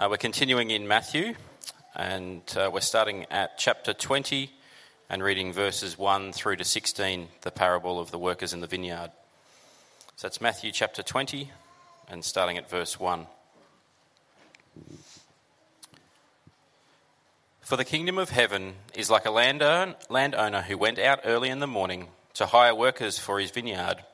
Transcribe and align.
Uh, 0.00 0.06
we're 0.08 0.16
continuing 0.16 0.70
in 0.70 0.86
Matthew, 0.86 1.34
and 1.96 2.42
uh, 2.56 2.70
we're 2.72 2.80
starting 2.80 3.26
at 3.32 3.58
chapter 3.58 3.92
20 3.92 4.48
and 5.10 5.24
reading 5.24 5.52
verses 5.52 5.98
1 5.98 6.32
through 6.32 6.54
to 6.54 6.62
16, 6.62 7.26
the 7.40 7.50
parable 7.50 7.98
of 7.98 8.12
the 8.12 8.18
workers 8.18 8.52
in 8.52 8.60
the 8.60 8.68
vineyard. 8.68 9.10
So 10.14 10.28
that's 10.28 10.40
Matthew 10.40 10.70
chapter 10.70 11.02
20 11.02 11.50
and 12.06 12.24
starting 12.24 12.56
at 12.56 12.70
verse 12.70 13.00
1. 13.00 13.26
For 17.62 17.76
the 17.76 17.84
kingdom 17.84 18.18
of 18.18 18.30
heaven 18.30 18.74
is 18.94 19.10
like 19.10 19.26
a 19.26 19.32
landowner 19.32 20.62
who 20.62 20.78
went 20.78 21.00
out 21.00 21.22
early 21.24 21.48
in 21.48 21.58
the 21.58 21.66
morning 21.66 22.06
to 22.34 22.46
hire 22.46 22.72
workers 22.72 23.18
for 23.18 23.40
his 23.40 23.50
vineyard. 23.50 24.04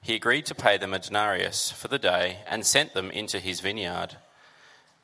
He 0.00 0.14
agreed 0.14 0.46
to 0.46 0.54
pay 0.54 0.78
them 0.78 0.94
a 0.94 0.98
denarius 0.98 1.70
for 1.70 1.88
the 1.88 1.98
day 1.98 2.38
and 2.48 2.64
sent 2.64 2.94
them 2.94 3.10
into 3.10 3.40
his 3.40 3.60
vineyard. 3.60 4.16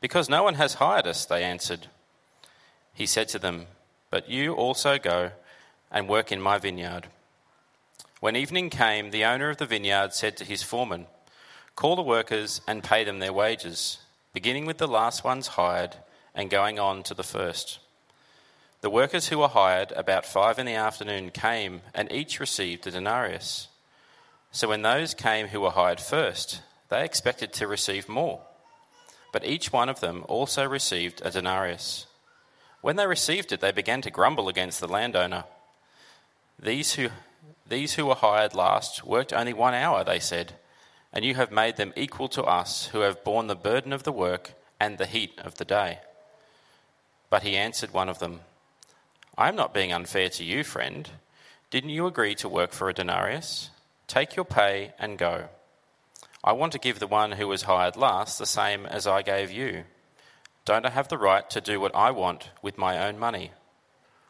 Because 0.00 0.28
no 0.28 0.42
one 0.42 0.54
has 0.54 0.74
hired 0.74 1.06
us, 1.06 1.24
they 1.24 1.42
answered. 1.42 1.88
He 2.92 3.06
said 3.06 3.28
to 3.28 3.38
them, 3.38 3.66
But 4.10 4.28
you 4.28 4.54
also 4.54 4.98
go 4.98 5.32
and 5.90 6.08
work 6.08 6.30
in 6.32 6.40
my 6.40 6.58
vineyard. 6.58 7.08
When 8.20 8.36
evening 8.36 8.70
came, 8.70 9.10
the 9.10 9.24
owner 9.24 9.50
of 9.50 9.58
the 9.58 9.66
vineyard 9.66 10.14
said 10.14 10.36
to 10.38 10.44
his 10.44 10.62
foreman, 10.62 11.06
Call 11.74 11.96
the 11.96 12.02
workers 12.02 12.62
and 12.66 12.82
pay 12.82 13.04
them 13.04 13.18
their 13.18 13.32
wages, 13.32 13.98
beginning 14.32 14.64
with 14.64 14.78
the 14.78 14.88
last 14.88 15.24
ones 15.24 15.48
hired 15.48 15.96
and 16.34 16.48
going 16.50 16.78
on 16.78 17.02
to 17.04 17.14
the 17.14 17.22
first. 17.22 17.78
The 18.80 18.90
workers 18.90 19.28
who 19.28 19.38
were 19.38 19.48
hired 19.48 19.92
about 19.92 20.24
five 20.24 20.58
in 20.58 20.66
the 20.66 20.74
afternoon 20.74 21.30
came 21.30 21.82
and 21.94 22.10
each 22.12 22.40
received 22.40 22.86
a 22.86 22.90
denarius. 22.90 23.68
So 24.52 24.68
when 24.68 24.82
those 24.82 25.12
came 25.12 25.48
who 25.48 25.60
were 25.60 25.70
hired 25.70 26.00
first, 26.00 26.62
they 26.88 27.04
expected 27.04 27.52
to 27.54 27.66
receive 27.66 28.08
more. 28.08 28.40
But 29.36 29.44
each 29.44 29.70
one 29.70 29.90
of 29.90 30.00
them 30.00 30.24
also 30.28 30.64
received 30.66 31.20
a 31.22 31.30
denarius. 31.30 32.06
When 32.80 32.96
they 32.96 33.06
received 33.06 33.52
it, 33.52 33.60
they 33.60 33.70
began 33.70 34.00
to 34.00 34.10
grumble 34.10 34.48
against 34.48 34.80
the 34.80 34.88
landowner. 34.88 35.44
These 36.58 36.94
who, 36.94 37.10
these 37.68 37.92
who 37.96 38.06
were 38.06 38.14
hired 38.14 38.54
last 38.54 39.04
worked 39.04 39.34
only 39.34 39.52
one 39.52 39.74
hour, 39.74 40.02
they 40.04 40.20
said, 40.20 40.54
and 41.12 41.22
you 41.22 41.34
have 41.34 41.52
made 41.52 41.76
them 41.76 41.92
equal 41.96 42.28
to 42.28 42.44
us 42.44 42.86
who 42.92 43.00
have 43.00 43.24
borne 43.24 43.46
the 43.46 43.54
burden 43.54 43.92
of 43.92 44.04
the 44.04 44.10
work 44.10 44.54
and 44.80 44.96
the 44.96 45.04
heat 45.04 45.38
of 45.44 45.56
the 45.56 45.66
day. 45.66 45.98
But 47.28 47.42
he 47.42 47.58
answered 47.58 47.92
one 47.92 48.08
of 48.08 48.20
them, 48.20 48.40
I 49.36 49.50
am 49.50 49.56
not 49.56 49.74
being 49.74 49.92
unfair 49.92 50.30
to 50.30 50.44
you, 50.44 50.64
friend. 50.64 51.10
Didn't 51.68 51.90
you 51.90 52.06
agree 52.06 52.36
to 52.36 52.48
work 52.48 52.72
for 52.72 52.88
a 52.88 52.94
denarius? 52.94 53.68
Take 54.06 54.34
your 54.34 54.46
pay 54.46 54.94
and 54.98 55.18
go. 55.18 55.50
I 56.46 56.52
want 56.52 56.72
to 56.74 56.78
give 56.78 57.00
the 57.00 57.08
one 57.08 57.32
who 57.32 57.48
was 57.48 57.62
hired 57.62 57.96
last 57.96 58.38
the 58.38 58.46
same 58.46 58.86
as 58.86 59.04
I 59.04 59.22
gave 59.22 59.50
you. 59.50 59.82
Don't 60.64 60.86
I 60.86 60.90
have 60.90 61.08
the 61.08 61.18
right 61.18 61.50
to 61.50 61.60
do 61.60 61.80
what 61.80 61.92
I 61.92 62.12
want 62.12 62.50
with 62.62 62.78
my 62.78 63.04
own 63.04 63.18
money? 63.18 63.50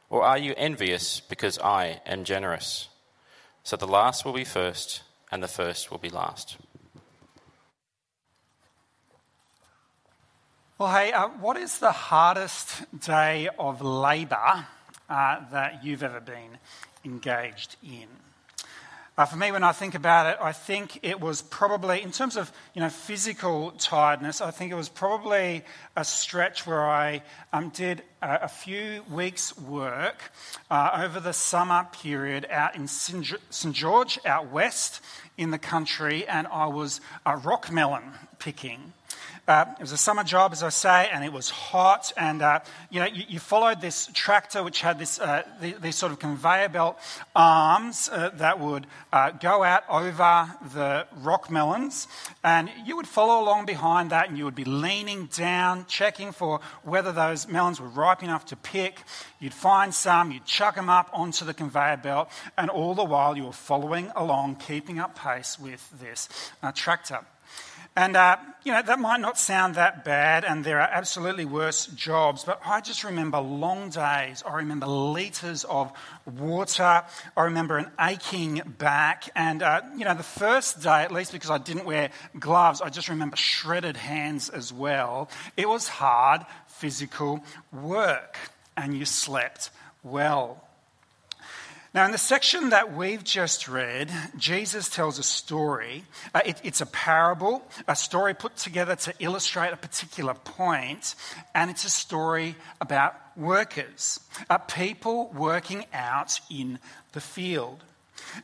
Or 0.08 0.22
are 0.22 0.38
you 0.38 0.54
envious 0.56 1.20
because 1.20 1.58
I 1.58 2.00
am 2.06 2.24
generous? 2.24 2.88
So 3.64 3.76
the 3.76 3.86
last 3.86 4.24
will 4.24 4.32
be 4.32 4.44
first, 4.44 5.02
and 5.30 5.42
the 5.42 5.48
first 5.48 5.90
will 5.90 5.98
be 5.98 6.08
last. 6.08 6.56
Well, 10.78 10.92
hey, 10.94 11.12
uh, 11.12 11.28
what 11.28 11.58
is 11.58 11.80
the 11.80 11.92
hardest 11.92 12.84
day 12.98 13.50
of 13.58 13.82
labour 13.82 14.66
uh, 15.10 15.50
that 15.50 15.84
you've 15.84 16.02
ever 16.02 16.20
been 16.20 16.58
engaged 17.04 17.76
in? 17.82 18.08
Uh, 19.18 19.24
for 19.24 19.36
me, 19.36 19.50
when 19.50 19.64
I 19.64 19.72
think 19.72 19.94
about 19.94 20.26
it, 20.26 20.36
I 20.42 20.52
think 20.52 21.00
it 21.02 21.18
was 21.18 21.40
probably, 21.40 22.02
in 22.02 22.12
terms 22.12 22.36
of 22.36 22.52
you 22.74 22.82
know 22.82 22.90
physical 22.90 23.70
tiredness, 23.70 24.42
I 24.42 24.50
think 24.50 24.72
it 24.72 24.74
was 24.74 24.90
probably 24.90 25.64
a 25.96 26.04
stretch 26.04 26.66
where 26.66 26.84
I 26.84 27.22
um, 27.50 27.70
did 27.70 28.02
a, 28.20 28.40
a, 28.42 28.48
few 28.48 29.02
weeks' 29.10 29.56
work 29.56 30.30
uh, 30.70 31.00
over 31.02 31.18
the 31.18 31.32
summer 31.32 31.86
period 31.92 32.46
out 32.50 32.76
in 32.76 32.88
St 32.88 33.40
George, 33.72 34.18
out 34.26 34.52
west 34.52 35.00
in 35.38 35.50
the 35.50 35.58
country, 35.58 36.26
and 36.26 36.46
I 36.48 36.66
was 36.66 37.00
uh, 37.24 37.40
rock 37.42 37.72
melon 37.72 38.12
picking. 38.38 38.92
Uh, 39.48 39.64
it 39.78 39.80
was 39.80 39.92
a 39.92 39.96
summer 39.96 40.24
job, 40.24 40.50
as 40.50 40.64
I 40.64 40.70
say, 40.70 41.08
and 41.12 41.24
it 41.24 41.32
was 41.32 41.50
hot. 41.50 42.12
And 42.16 42.42
uh, 42.42 42.60
you 42.90 42.98
know, 42.98 43.06
you, 43.06 43.22
you, 43.28 43.38
followed 43.38 43.80
this 43.80 44.10
tractor, 44.12 44.64
which 44.64 44.80
had 44.80 44.98
this 44.98 45.20
uh, 45.20 45.44
the, 45.60 45.76
these 45.80 45.94
sort 45.94 46.10
of 46.10 46.18
conveyor 46.18 46.68
belt 46.68 46.98
arms 47.36 48.08
uh, 48.10 48.30
that 48.34 48.58
would 48.58 48.88
uh, 49.12 49.30
go 49.30 49.62
out 49.62 49.84
over 49.88 50.50
the 50.74 51.06
rock 51.18 51.48
melons, 51.48 52.08
and 52.42 52.68
you 52.84 52.96
would 52.96 53.06
follow 53.06 53.40
along 53.40 53.66
behind 53.66 54.10
that, 54.10 54.28
and 54.28 54.36
you 54.36 54.44
would 54.44 54.56
be 54.56 54.64
leaning 54.64 55.26
down, 55.26 55.86
checking 55.86 56.32
for 56.32 56.58
whether 56.82 57.12
those 57.12 57.46
melons 57.46 57.80
were 57.80 57.88
ripe 57.88 58.24
enough 58.24 58.46
to 58.46 58.56
pick. 58.56 59.00
You'd 59.38 59.54
find 59.54 59.94
some, 59.94 60.32
you'd 60.32 60.44
chuck 60.44 60.74
them 60.74 60.88
up 60.88 61.08
onto 61.12 61.44
the 61.44 61.54
conveyor 61.54 61.98
belt, 61.98 62.30
and 62.58 62.68
all 62.68 62.96
the 62.96 63.04
while 63.04 63.36
you 63.36 63.44
were 63.44 63.52
following 63.52 64.10
along, 64.16 64.56
keeping 64.56 64.98
up 64.98 65.14
pace 65.16 65.56
with 65.56 65.88
this 66.00 66.28
uh, 66.64 66.72
tractor. 66.72 67.20
And, 67.96 68.14
uh, 68.14 68.36
you 68.62 68.72
know, 68.72 68.82
that 68.82 68.98
might 68.98 69.20
not 69.20 69.38
sound 69.38 69.76
that 69.76 70.04
bad, 70.04 70.44
and 70.44 70.62
there 70.62 70.80
are 70.80 70.88
absolutely 70.92 71.46
worse 71.46 71.86
jobs, 71.86 72.44
but 72.44 72.60
I 72.62 72.82
just 72.82 73.04
remember 73.04 73.38
long 73.40 73.88
days. 73.88 74.42
I 74.46 74.56
remember 74.56 74.86
litres 74.86 75.64
of 75.64 75.92
water. 76.26 77.04
I 77.36 77.42
remember 77.42 77.78
an 77.78 77.90
aching 77.98 78.60
back. 78.78 79.30
And, 79.34 79.62
uh, 79.62 79.80
you 79.96 80.04
know, 80.04 80.14
the 80.14 80.22
first 80.22 80.82
day, 80.82 81.04
at 81.04 81.10
least 81.10 81.32
because 81.32 81.48
I 81.48 81.56
didn't 81.56 81.86
wear 81.86 82.10
gloves, 82.38 82.82
I 82.82 82.90
just 82.90 83.08
remember 83.08 83.36
shredded 83.36 83.96
hands 83.96 84.50
as 84.50 84.74
well. 84.74 85.30
It 85.56 85.66
was 85.66 85.88
hard 85.88 86.44
physical 86.66 87.42
work, 87.72 88.36
and 88.76 88.94
you 88.94 89.06
slept 89.06 89.70
well. 90.02 90.65
Now, 91.96 92.04
in 92.04 92.12
the 92.12 92.18
section 92.18 92.68
that 92.70 92.92
we've 92.92 93.24
just 93.24 93.68
read, 93.68 94.12
Jesus 94.36 94.90
tells 94.90 95.18
a 95.18 95.22
story. 95.22 96.04
Uh, 96.34 96.42
it, 96.44 96.60
it's 96.62 96.82
a 96.82 96.86
parable, 96.86 97.62
a 97.88 97.96
story 97.96 98.34
put 98.34 98.54
together 98.58 98.96
to 98.96 99.14
illustrate 99.18 99.72
a 99.72 99.78
particular 99.78 100.34
point, 100.34 101.14
and 101.54 101.70
it's 101.70 101.86
a 101.86 101.88
story 101.90 102.54
about 102.82 103.14
workers, 103.34 104.20
uh, 104.50 104.58
people 104.58 105.32
working 105.34 105.86
out 105.94 106.38
in 106.50 106.80
the 107.12 107.20
field. 107.22 107.82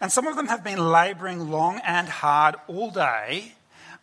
And 0.00 0.10
some 0.10 0.26
of 0.26 0.34
them 0.34 0.46
have 0.46 0.64
been 0.64 0.90
labouring 0.90 1.50
long 1.50 1.78
and 1.84 2.08
hard 2.08 2.54
all 2.68 2.90
day, 2.90 3.52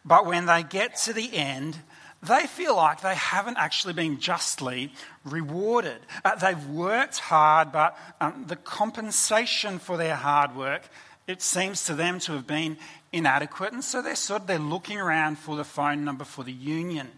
but 0.05 0.27
when 0.27 0.45
they 0.45 0.61
get 0.61 0.95
to 1.05 1.13
the 1.13 1.35
end, 1.35 1.75
they 2.21 2.47
feel 2.47 2.75
like 2.75 3.01
they 3.01 3.15
haven't 3.15 3.57
actually 3.57 3.93
been 3.93 4.19
justly 4.19 4.91
rewarded. 5.23 5.99
Uh, 6.25 6.35
they've 6.35 6.65
worked 6.67 7.19
hard, 7.19 7.71
but 7.71 7.97
um, 8.19 8.45
the 8.47 8.57
compensation 8.57 9.79
for 9.79 9.95
their 9.95 10.15
hard 10.15 10.55
work, 10.55 10.83
it 11.27 11.41
seems 11.41 11.85
to 11.85 11.93
them 11.93 12.19
to 12.19 12.33
have 12.33 12.45
been 12.45 12.77
inadequate. 13.13 13.71
And 13.71 13.83
so 13.83 14.01
they're 14.01 14.15
sort 14.15 14.41
of 14.41 14.47
they're 14.47 14.59
looking 14.59 14.97
around 14.99 15.37
for 15.37 15.55
the 15.55 15.63
phone 15.63 16.03
number 16.03 16.25
for 16.25 16.43
the 16.43 16.51
union. 16.51 17.09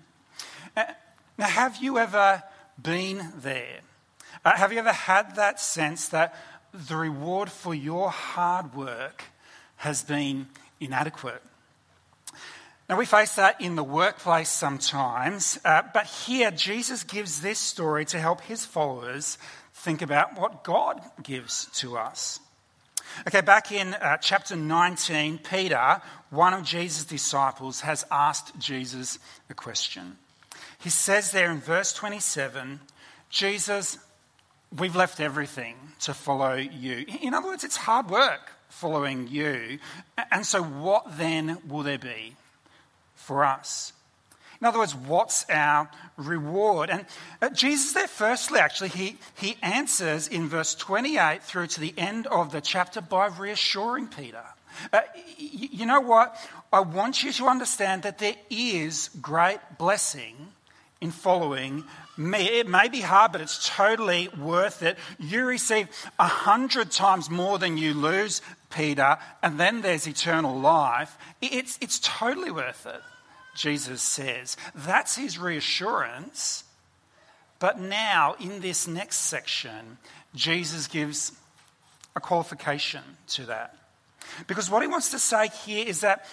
Uh, 0.78 0.84
now, 1.38 1.47
have 1.47 1.77
you 1.77 1.98
ever 1.98 2.44
been 2.81 3.33
there? 3.38 3.80
Uh, 4.45 4.56
have 4.56 4.71
you 4.71 4.80
ever 4.80 4.92
had 4.92 5.36
that 5.36 5.59
sense 5.59 6.09
that 6.09 6.36
the 6.74 6.95
reward 6.95 7.50
for 7.50 7.74
your 7.74 8.09
hard 8.12 8.75
work 8.75 9.24
has 9.77 10.03
been 10.03 10.48
inadequate? 10.80 11.42
Now, 12.91 12.97
we 12.97 13.05
face 13.05 13.35
that 13.35 13.61
in 13.61 13.77
the 13.77 13.85
workplace 13.85 14.49
sometimes, 14.49 15.57
uh, 15.63 15.81
but 15.93 16.07
here 16.07 16.51
Jesus 16.51 17.05
gives 17.05 17.39
this 17.39 17.57
story 17.57 18.03
to 18.03 18.19
help 18.19 18.41
his 18.41 18.65
followers 18.65 19.38
think 19.73 20.01
about 20.01 20.38
what 20.38 20.65
God 20.65 20.99
gives 21.23 21.67
to 21.79 21.97
us. 21.97 22.41
Okay, 23.25 23.39
back 23.39 23.71
in 23.71 23.93
uh, 23.93 24.17
chapter 24.17 24.57
19, 24.57 25.38
Peter, 25.38 26.01
one 26.31 26.53
of 26.53 26.65
Jesus' 26.65 27.05
disciples, 27.05 27.79
has 27.79 28.05
asked 28.11 28.59
Jesus 28.59 29.19
a 29.49 29.53
question. 29.53 30.17
He 30.77 30.89
says 30.89 31.31
there 31.31 31.49
in 31.49 31.61
verse 31.61 31.93
27 31.93 32.81
Jesus, 33.29 33.99
we've 34.77 34.97
left 34.97 35.21
everything 35.21 35.77
to 36.01 36.13
follow 36.13 36.55
you. 36.55 37.05
In 37.21 37.33
other 37.33 37.47
words, 37.47 37.63
it's 37.63 37.77
hard 37.77 38.09
work 38.09 38.51
following 38.67 39.29
you. 39.29 39.79
And 40.29 40.45
so, 40.45 40.61
what 40.61 41.17
then 41.17 41.57
will 41.69 41.83
there 41.83 41.97
be? 41.97 42.35
For 43.21 43.44
us. 43.45 43.94
In 44.59 44.68
other 44.68 44.77
words, 44.77 44.94
what's 44.94 45.45
our 45.50 45.89
reward? 46.18 46.91
And 46.91 47.06
uh, 47.41 47.50
Jesus, 47.50 47.94
there, 47.94 48.07
firstly, 48.07 48.59
actually, 48.59 48.89
he, 48.89 49.18
he 49.35 49.57
answers 49.63 50.27
in 50.27 50.47
verse 50.47 50.75
28 50.75 51.41
through 51.41 51.68
to 51.68 51.79
the 51.79 51.95
end 51.97 52.27
of 52.27 52.51
the 52.51 52.62
chapter 52.62 53.01
by 53.01 53.27
reassuring 53.27 54.07
Peter. 54.07 54.44
Uh, 54.94 55.01
you 55.38 55.85
know 55.88 56.00
what? 56.00 56.35
I 56.71 56.81
want 56.81 57.23
you 57.23 57.31
to 57.33 57.47
understand 57.47 58.03
that 58.03 58.19
there 58.19 58.35
is 58.50 59.09
great 59.19 59.59
blessing 59.79 60.35
in 61.01 61.09
following 61.09 61.83
me. 62.15 62.59
It 62.59 62.67
may 62.67 62.88
be 62.88 63.01
hard, 63.01 63.31
but 63.31 63.41
it's 63.41 63.67
totally 63.67 64.29
worth 64.39 64.83
it. 64.83 64.97
You 65.19 65.45
receive 65.45 65.88
a 66.19 66.27
hundred 66.27 66.91
times 66.91 67.29
more 67.29 67.57
than 67.57 67.77
you 67.77 67.95
lose, 67.95 68.41
Peter, 68.69 69.17
and 69.41 69.59
then 69.59 69.81
there's 69.81 70.07
eternal 70.07 70.57
life. 70.57 71.17
It's, 71.41 71.77
it's 71.81 72.00
totally 72.00 72.51
worth 72.51 72.85
it, 72.85 73.01
Jesus 73.56 74.01
says. 74.01 74.57
That's 74.74 75.15
his 75.15 75.38
reassurance. 75.38 76.63
But 77.59 77.80
now, 77.80 78.36
in 78.39 78.62
this 78.62 78.88
next 78.88 79.18
section, 79.18 79.98
Jesus 80.33 80.88
gives 80.88 81.31
a 82.15 82.19
qualification 82.19 83.03
to 83.30 83.45
that. 83.45 83.75
Because 84.48 84.69
what 84.69 84.81
he 84.81 84.88
wants 84.88 85.12
to 85.12 85.19
say 85.19 85.50
here 85.65 85.86
is 85.86 86.01
that 86.01 86.25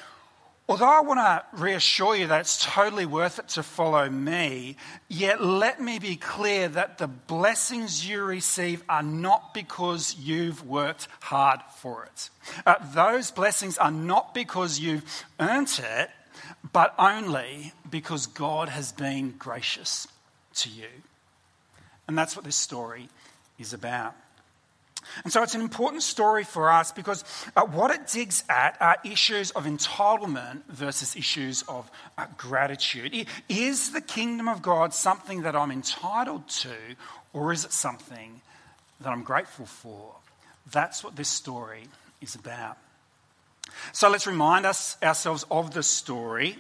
although 0.69 0.87
I 0.87 1.00
want 1.00 1.19
to 1.19 1.44
reassure 1.61 2.15
you 2.15 2.26
that 2.26 2.41
it's 2.41 2.65
totally 2.65 3.06
worth 3.06 3.38
it 3.38 3.49
to 3.50 3.62
follow 3.62 4.09
me, 4.09 4.76
yet 5.09 5.43
let 5.43 5.81
me 5.81 5.99
be 5.99 6.17
clear 6.17 6.69
that 6.69 6.99
the 6.99 7.09
blessings 7.09 8.09
you 8.09 8.23
receive 8.23 8.82
are 8.88 9.03
not 9.03 9.55
because 9.55 10.17
you've 10.19 10.67
worked 10.67 11.09
hard 11.20 11.61
for 11.76 12.05
it. 12.05 12.31
Uh, 12.67 12.75
those 12.94 13.31
blessings 13.31 13.79
are 13.79 13.91
not 13.91 14.35
because 14.35 14.79
you've 14.79 15.05
earned 15.41 15.81
it, 15.82 16.11
but 16.73 16.94
only 16.99 17.73
because 17.88 18.26
God 18.26 18.69
has 18.69 18.93
been 18.93 19.35
gracious 19.38 20.08
to 20.55 20.70
you. 20.70 20.88
And 22.06 22.17
that's 22.17 22.37
what 22.37 22.44
this 22.44 22.56
story 22.56 23.08
is 23.58 23.73
about. 23.73 24.14
And 25.25 25.32
so 25.32 25.43
it's 25.43 25.55
an 25.55 25.61
important 25.61 26.02
story 26.02 26.44
for 26.44 26.70
us 26.70 26.93
because 26.93 27.25
uh, 27.56 27.62
what 27.62 27.90
it 27.90 28.08
digs 28.08 28.44
at 28.49 28.76
are 28.81 28.99
issues 29.05 29.50
of 29.52 29.64
entitlement 29.64 30.64
versus 30.69 31.17
issues 31.17 31.62
of 31.62 31.90
uh, 32.17 32.26
gratitude. 32.37 33.26
Is 33.49 33.93
the 33.93 34.00
kingdom 34.00 34.49
of 34.49 34.62
God 34.62 34.93
something 34.93 35.43
that 35.43 35.56
I'm 35.56 35.70
entitled 35.70 36.49
to, 36.49 36.75
or 37.32 37.52
is 37.52 37.64
it 37.64 37.73
something 37.73 38.41
that 39.00 39.11
I'm 39.11 39.23
grateful 39.23 39.67
for? 39.67 40.14
That's 40.70 41.02
what 41.02 41.17
this 41.17 41.29
story 41.29 41.84
is 42.20 42.34
about. 42.34 42.76
So 43.93 44.09
let's 44.09 44.26
remind 44.26 44.67
us 44.67 44.97
ourselves 45.03 45.44
of 45.50 45.73
the 45.73 45.82
story. 45.82 46.59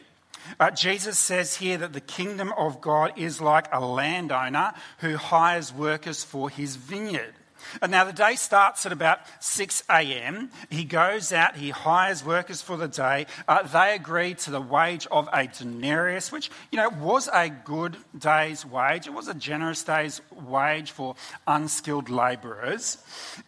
Uh, 0.58 0.70
Jesus 0.70 1.18
says 1.18 1.56
here 1.56 1.76
that 1.78 1.92
the 1.92 2.00
kingdom 2.00 2.52
of 2.56 2.80
God 2.80 3.12
is 3.16 3.40
like 3.40 3.66
a 3.72 3.84
landowner 3.84 4.72
who 4.98 5.16
hires 5.16 5.72
workers 5.72 6.24
for 6.24 6.48
his 6.48 6.76
vineyard. 6.76 7.34
And 7.82 7.90
now 7.90 8.04
the 8.04 8.12
day 8.12 8.34
starts 8.34 8.86
at 8.86 8.92
about 8.92 9.20
6 9.40 9.82
a.m. 9.90 10.50
He 10.70 10.84
goes 10.84 11.32
out, 11.32 11.56
he 11.56 11.70
hires 11.70 12.24
workers 12.24 12.62
for 12.62 12.76
the 12.76 12.88
day. 12.88 13.26
Uh, 13.46 13.62
they 13.62 13.94
agree 13.94 14.34
to 14.34 14.50
the 14.50 14.60
wage 14.60 15.06
of 15.10 15.28
a 15.32 15.46
denarius, 15.46 16.32
which, 16.32 16.50
you 16.70 16.76
know, 16.76 16.88
was 16.88 17.28
a 17.32 17.48
good 17.48 17.96
day's 18.16 18.64
wage. 18.64 19.06
It 19.06 19.12
was 19.12 19.28
a 19.28 19.34
generous 19.34 19.82
day's 19.82 20.20
wage 20.30 20.90
for 20.90 21.16
unskilled 21.46 22.10
labourers. 22.10 22.98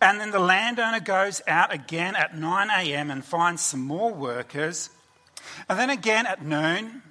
And 0.01 0.21
then 0.21 0.31
the 0.31 0.39
landowner 0.39 1.01
goes 1.01 1.43
out 1.47 1.73
again 1.73 2.17
at 2.17 2.37
9 2.37 2.71
a.m. 2.71 3.11
and 3.11 3.25
finds 3.25 3.63
some 3.63 3.81
more 3.81 4.13
workers. 4.13 4.91
And 5.69 5.79
then 5.79 5.91
again 5.91 6.27
at 6.27 6.45
noon, 6.45 7.03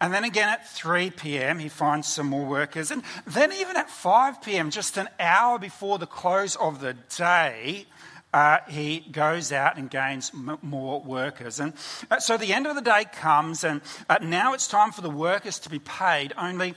and 0.00 0.12
then 0.12 0.24
again 0.24 0.48
at 0.48 0.68
3 0.68 1.10
p.m., 1.10 1.58
he 1.58 1.68
finds 1.68 2.08
some 2.08 2.26
more 2.26 2.46
workers. 2.46 2.90
And 2.90 3.02
then 3.26 3.52
even 3.52 3.76
at 3.76 3.90
5 3.90 4.42
p.m., 4.42 4.70
just 4.70 4.96
an 4.96 5.08
hour 5.18 5.58
before 5.58 5.98
the 5.98 6.06
close 6.06 6.56
of 6.56 6.80
the 6.80 6.94
day, 7.16 7.86
uh, 8.32 8.58
he 8.68 9.00
goes 9.00 9.52
out 9.52 9.76
and 9.76 9.90
gains 9.90 10.30
m- 10.34 10.58
more 10.62 11.00
workers. 11.00 11.60
And 11.60 11.72
uh, 12.10 12.20
so 12.20 12.36
the 12.36 12.52
end 12.52 12.66
of 12.66 12.74
the 12.74 12.82
day 12.82 13.06
comes, 13.12 13.64
and 13.64 13.80
uh, 14.08 14.18
now 14.22 14.54
it's 14.54 14.68
time 14.68 14.92
for 14.92 15.00
the 15.00 15.10
workers 15.10 15.58
to 15.60 15.70
be 15.70 15.78
paid. 15.78 16.32
Only 16.36 16.74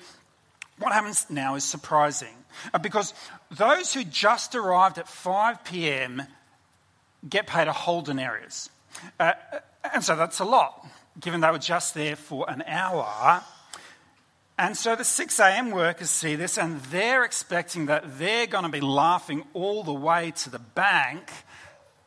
what 0.80 0.94
happens 0.94 1.28
now 1.30 1.56
is 1.56 1.64
surprising 1.64 2.36
uh, 2.74 2.80
because 2.80 3.14
those 3.52 3.94
who 3.94 4.04
just 4.04 4.56
arrived 4.56 4.98
at 4.98 5.08
5 5.08 5.64
p.m. 5.66 6.24
get 7.28 7.48
paid 7.48 7.68
a 7.68 7.74
whole 7.74 8.02
denarius. 8.02 8.70
Uh, 9.20 9.34
and 9.94 10.04
so 10.04 10.16
that's 10.16 10.40
a 10.40 10.46
lot 10.46 10.86
given 11.20 11.42
they 11.42 11.52
were 11.52 11.60
just 11.60 11.94
there 11.94 12.16
for 12.16 12.50
an 12.50 12.64
hour. 12.66 13.44
And 14.58 14.78
so 14.78 14.96
the 14.96 15.04
6 15.04 15.40
a.m. 15.40 15.72
workers 15.72 16.10
see 16.10 16.36
this 16.36 16.58
and 16.58 16.80
they're 16.84 17.24
expecting 17.24 17.88
that 17.88 18.20
they're 18.20 18.48
going 18.48 18.64
to 18.64 18.70
be 18.70 18.82
laughing 18.82 19.44
all 19.54 19.84
the 19.84 19.94
way 19.94 20.32
to 20.32 20.50
the 20.50 20.60
bank. 20.60 21.32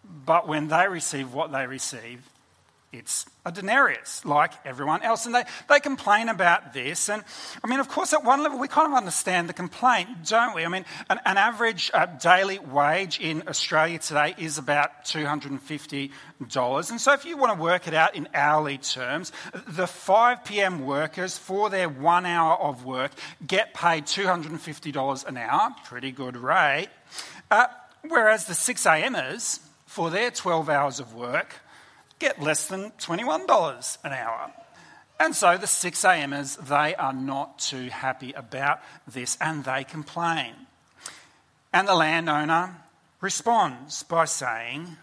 But 0.05 0.47
when 0.47 0.69
they 0.69 0.87
receive 0.87 1.33
what 1.35 1.51
they 1.51 1.67
receive, 1.67 2.23
it's 2.95 3.27
a 3.45 3.51
denarius, 3.53 4.25
like 4.25 4.53
everyone 4.65 5.03
else. 5.03 5.27
And 5.27 5.35
they, 5.35 5.45
they 5.69 5.81
complain 5.81 6.29
about 6.29 6.73
this. 6.73 7.09
And 7.09 7.25
I 7.63 7.67
mean, 7.67 7.81
of 7.81 7.89
course, 7.89 8.13
at 8.13 8.25
one 8.25 8.43
level, 8.43 8.59
we 8.59 8.69
kind 8.69 8.91
of 8.91 8.97
understand 8.97 9.49
the 9.49 9.53
complaint, 9.53 10.09
don't 10.29 10.55
we? 10.55 10.65
I 10.65 10.69
mean, 10.69 10.85
an, 11.11 11.21
an 11.27 11.37
average 11.37 11.91
uh, 11.93 12.07
daily 12.07 12.59
wage 12.59 13.21
in 13.21 13.49
Australia 13.49 13.99
today 13.99 14.35
is 14.39 14.59
about 14.59 15.05
$250. 15.05 16.11
And 16.91 17.01
so, 17.01 17.13
if 17.13 17.25
you 17.25 17.37
want 17.37 17.57
to 17.57 17.63
work 17.63 17.89
it 17.89 17.95
out 17.95 18.15
in 18.15 18.29
hourly 18.33 18.79
terms, 18.79 19.33
the 19.67 19.87
5 19.87 20.45
p.m. 20.45 20.87
workers 20.87 21.37
for 21.37 21.69
their 21.69 21.89
one 21.89 22.27
hour 22.27 22.57
of 22.57 22.85
work 22.85 23.11
get 23.47 23.75
paid 23.75 24.07
$250 24.07 25.27
an 25.27 25.37
hour, 25.37 25.75
pretty 25.85 26.13
good 26.13 26.37
rate. 26.37 26.89
Uh, 27.51 27.67
whereas 28.09 28.47
the 28.47 28.55
6 28.55 28.87
a.m.ers, 28.87 29.61
for 29.87 30.11
their 30.11 30.31
12 30.31 30.69
hours 30.69 30.99
of 30.99 31.15
work, 31.15 31.55
get 32.19 32.41
less 32.41 32.69
than 32.69 32.91
$21 32.93 33.99
an 34.05 34.13
hour. 34.13 34.53
And 35.21 35.35
so 35.35 35.57
the 35.57 35.67
6 35.67 36.05
a.m.ers, 36.05 36.57
they 36.57 36.95
are 36.97 37.13
not 37.13 37.59
too 37.59 37.89
happy 37.89 38.33
about 38.33 38.81
this 39.07 39.39
and 39.41 39.65
they 39.65 39.85
complain. 39.85 40.55
And 41.73 41.87
the 41.87 41.95
landowner 41.95 42.77
responds 43.21 44.03
by 44.03 44.25
saying, 44.25 44.97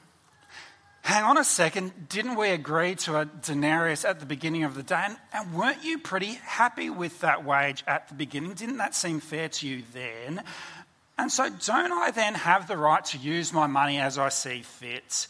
Hang 1.04 1.24
on 1.24 1.38
a 1.38 1.44
second, 1.44 2.10
didn't 2.10 2.36
we 2.36 2.50
agree 2.50 2.94
to 2.96 3.18
a 3.18 3.26
denarius 3.26 4.06
at 4.06 4.20
the 4.20 4.26
beginning 4.26 4.64
of 4.64 4.76
the 4.76 4.84
day? 4.84 5.08
And 5.34 5.54
weren't 5.54 5.84
you 5.84 5.98
pretty 5.98 6.40
happy 6.44 6.92
with 6.92 7.22
that 7.22 7.44
wage 7.44 7.84
at 7.88 8.08
the 8.08 8.14
beginning? 8.14 8.54
Didn't 8.54 8.78
that 8.78 8.94
seem 8.94 9.20
fair 9.20 9.50
to 9.50 9.68
you 9.68 9.82
then? 9.94 10.44
And 11.18 11.32
so, 11.32 11.50
don't 11.50 11.92
I 11.92 12.12
then 12.12 12.36
have 12.36 12.68
the 12.68 12.78
right 12.78 13.04
to 13.06 13.18
use 13.18 13.52
my 13.52 13.68
money 13.68 14.00
as 14.00 14.20
I 14.20 14.30
see 14.30 14.62
fit? 14.62 15.28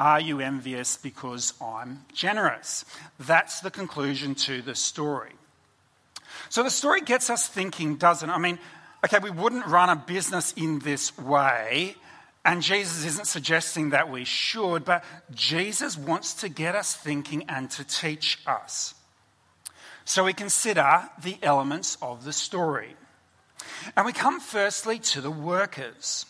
Are 0.00 0.18
you 0.18 0.40
envious 0.40 0.96
because 0.96 1.52
I'm 1.60 2.06
generous? 2.14 2.86
That's 3.18 3.60
the 3.60 3.70
conclusion 3.70 4.34
to 4.46 4.62
the 4.62 4.74
story. 4.74 5.32
So 6.48 6.62
the 6.62 6.70
story 6.70 7.02
gets 7.02 7.28
us 7.28 7.46
thinking, 7.46 7.96
doesn't 7.96 8.30
it? 8.30 8.32
I 8.32 8.38
mean, 8.38 8.58
okay, 9.04 9.18
we 9.18 9.30
wouldn't 9.30 9.66
run 9.66 9.90
a 9.90 9.96
business 9.96 10.54
in 10.56 10.78
this 10.78 11.18
way, 11.18 11.96
and 12.46 12.62
Jesus 12.62 13.04
isn't 13.04 13.26
suggesting 13.26 13.90
that 13.90 14.10
we 14.10 14.24
should, 14.24 14.86
but 14.86 15.04
Jesus 15.34 15.98
wants 15.98 16.32
to 16.34 16.48
get 16.48 16.74
us 16.74 16.94
thinking 16.94 17.44
and 17.50 17.70
to 17.72 17.84
teach 17.84 18.38
us. 18.46 18.94
So 20.06 20.24
we 20.24 20.32
consider 20.32 21.10
the 21.22 21.36
elements 21.42 21.98
of 22.00 22.24
the 22.24 22.32
story. 22.32 22.96
And 23.98 24.06
we 24.06 24.14
come 24.14 24.40
firstly 24.40 24.98
to 24.98 25.20
the 25.20 25.30
workers. 25.30 26.24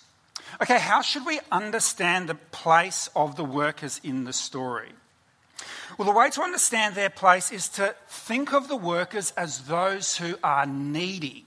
Okay, 0.62 0.78
how 0.78 1.02
should 1.02 1.26
we 1.26 1.40
understand 1.50 2.28
the 2.28 2.34
place 2.34 3.08
of 3.14 3.36
the 3.36 3.44
workers 3.44 4.00
in 4.02 4.24
the 4.24 4.32
story? 4.32 4.90
Well, 5.98 6.06
the 6.06 6.16
way 6.16 6.30
to 6.30 6.42
understand 6.42 6.94
their 6.94 7.10
place 7.10 7.52
is 7.52 7.68
to 7.70 7.94
think 8.08 8.52
of 8.52 8.68
the 8.68 8.76
workers 8.76 9.32
as 9.36 9.64
those 9.64 10.16
who 10.16 10.36
are 10.42 10.66
needy. 10.66 11.46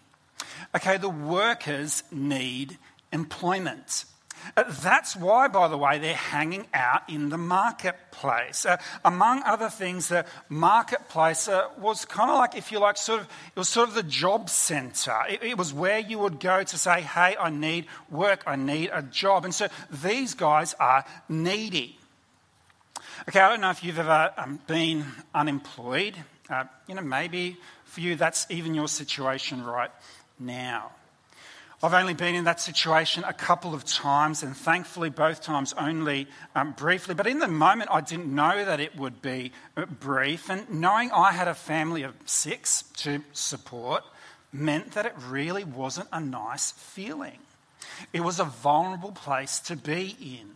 Okay, 0.76 0.98
the 0.98 1.10
workers 1.10 2.04
need 2.12 2.78
employment. 3.12 4.06
Uh, 4.56 4.64
that's 4.82 5.16
why, 5.16 5.48
by 5.48 5.68
the 5.68 5.78
way, 5.78 6.00
they're 6.00 6.14
hanging 6.14 6.68
out 6.74 7.10
in 7.10 7.30
the 7.30 7.38
marketplace. 7.38 8.66
Uh, 8.66 8.78
among 9.04 9.44
other 9.44 9.70
things, 9.70 10.10
the 10.10 10.26
marketplace 10.50 11.48
uh, 11.48 11.68
was 11.80 12.06
kind 12.06 12.30
of 12.30 12.38
like, 12.38 12.56
if 12.56 12.72
you 12.72 12.80
like, 12.80 12.98
sort 12.98 13.22
of, 13.22 13.28
it 13.28 13.60
was 13.60 13.70
sort 13.70 13.90
of 13.90 13.96
the 13.96 14.04
job 14.04 14.50
centre. 14.50 15.20
It, 15.30 15.44
it, 15.44 15.58
was 15.58 15.74
where 15.74 16.00
you 16.00 16.20
would 16.20 16.40
go 16.40 16.64
to 16.64 16.78
say, 16.78 17.02
hey, 17.02 17.36
I 17.40 17.50
need 17.50 17.86
work, 18.10 18.44
I 18.46 18.56
need 18.56 18.90
a 18.94 19.02
job. 19.02 19.46
And 19.46 19.54
so 19.54 19.68
these 19.90 20.34
guys 20.34 20.74
are 20.80 21.06
needy. 21.30 21.98
Okay, 23.28 23.40
I 23.40 23.50
don't 23.50 23.62
know 23.62 23.70
if 23.70 23.84
you've 23.84 24.00
ever 24.00 24.34
um, 24.38 24.60
been 24.68 25.06
unemployed. 25.34 26.16
Uh, 26.50 26.66
you 26.88 26.96
know, 26.96 27.02
maybe 27.02 27.58
for 27.86 28.02
you 28.02 28.16
that's 28.16 28.48
even 28.50 28.74
your 28.74 28.88
situation 28.88 29.64
right 29.64 29.92
now 30.40 30.92
I've 31.84 31.94
only 31.94 32.14
been 32.14 32.34
in 32.34 32.46
that 32.46 32.62
situation 32.62 33.26
a 33.26 33.34
couple 33.34 33.74
of 33.74 33.84
times, 33.84 34.42
and 34.42 34.56
thankfully, 34.56 35.10
both 35.10 35.42
times 35.42 35.74
only 35.78 36.30
um, 36.56 36.72
briefly. 36.72 37.14
But 37.14 37.28
in 37.28 37.40
the 37.40 37.48
moment, 37.50 37.90
I 37.92 38.00
didn't 38.00 38.34
know 38.34 38.64
that 38.64 38.80
it 38.80 38.96
would 38.96 39.22
be 39.22 39.52
uh, 39.76 39.86
brief. 39.86 40.50
And 40.50 40.70
knowing 40.70 41.12
I 41.12 41.34
had 41.34 41.50
a 41.50 41.54
family 41.54 42.04
of 42.04 42.16
six 42.24 42.84
to 43.00 43.22
support 43.34 44.06
meant 44.54 44.94
that 44.94 45.06
it 45.06 45.14
really 45.28 45.66
wasn't 45.66 46.08
a 46.14 46.22
nice 46.22 46.72
feeling. 46.72 47.40
It 48.14 48.22
was 48.22 48.40
a 48.40 48.46
vulnerable 48.46 49.12
place 49.12 49.60
to 49.62 49.76
be 49.76 50.16
in. 50.22 50.52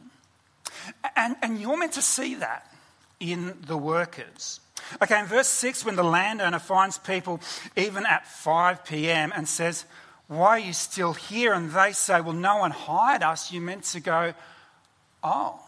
And, 1.17 1.35
and 1.41 1.59
you're 1.59 1.77
meant 1.77 1.93
to 1.93 2.01
see 2.01 2.35
that 2.35 2.71
in 3.19 3.57
the 3.67 3.77
workers. 3.77 4.61
Okay, 5.01 5.19
in 5.19 5.25
verse 5.25 5.49
6, 5.49 5.83
when 5.83 5.97
the 5.97 6.03
landowner 6.03 6.59
finds 6.59 6.97
people 6.97 7.41
even 7.75 8.05
at 8.05 8.25
5 8.25 8.85
p.m. 8.85 9.33
and 9.35 9.45
says, 9.45 9.83
why 10.27 10.49
are 10.49 10.59
you 10.59 10.73
still 10.73 11.13
here? 11.13 11.53
And 11.53 11.71
they 11.71 11.93
say, 11.93 12.21
Well, 12.21 12.33
no 12.33 12.57
one 12.57 12.71
hired 12.71 13.23
us. 13.23 13.51
You 13.51 13.61
meant 13.61 13.83
to 13.85 13.99
go, 13.99 14.33
Oh, 15.23 15.59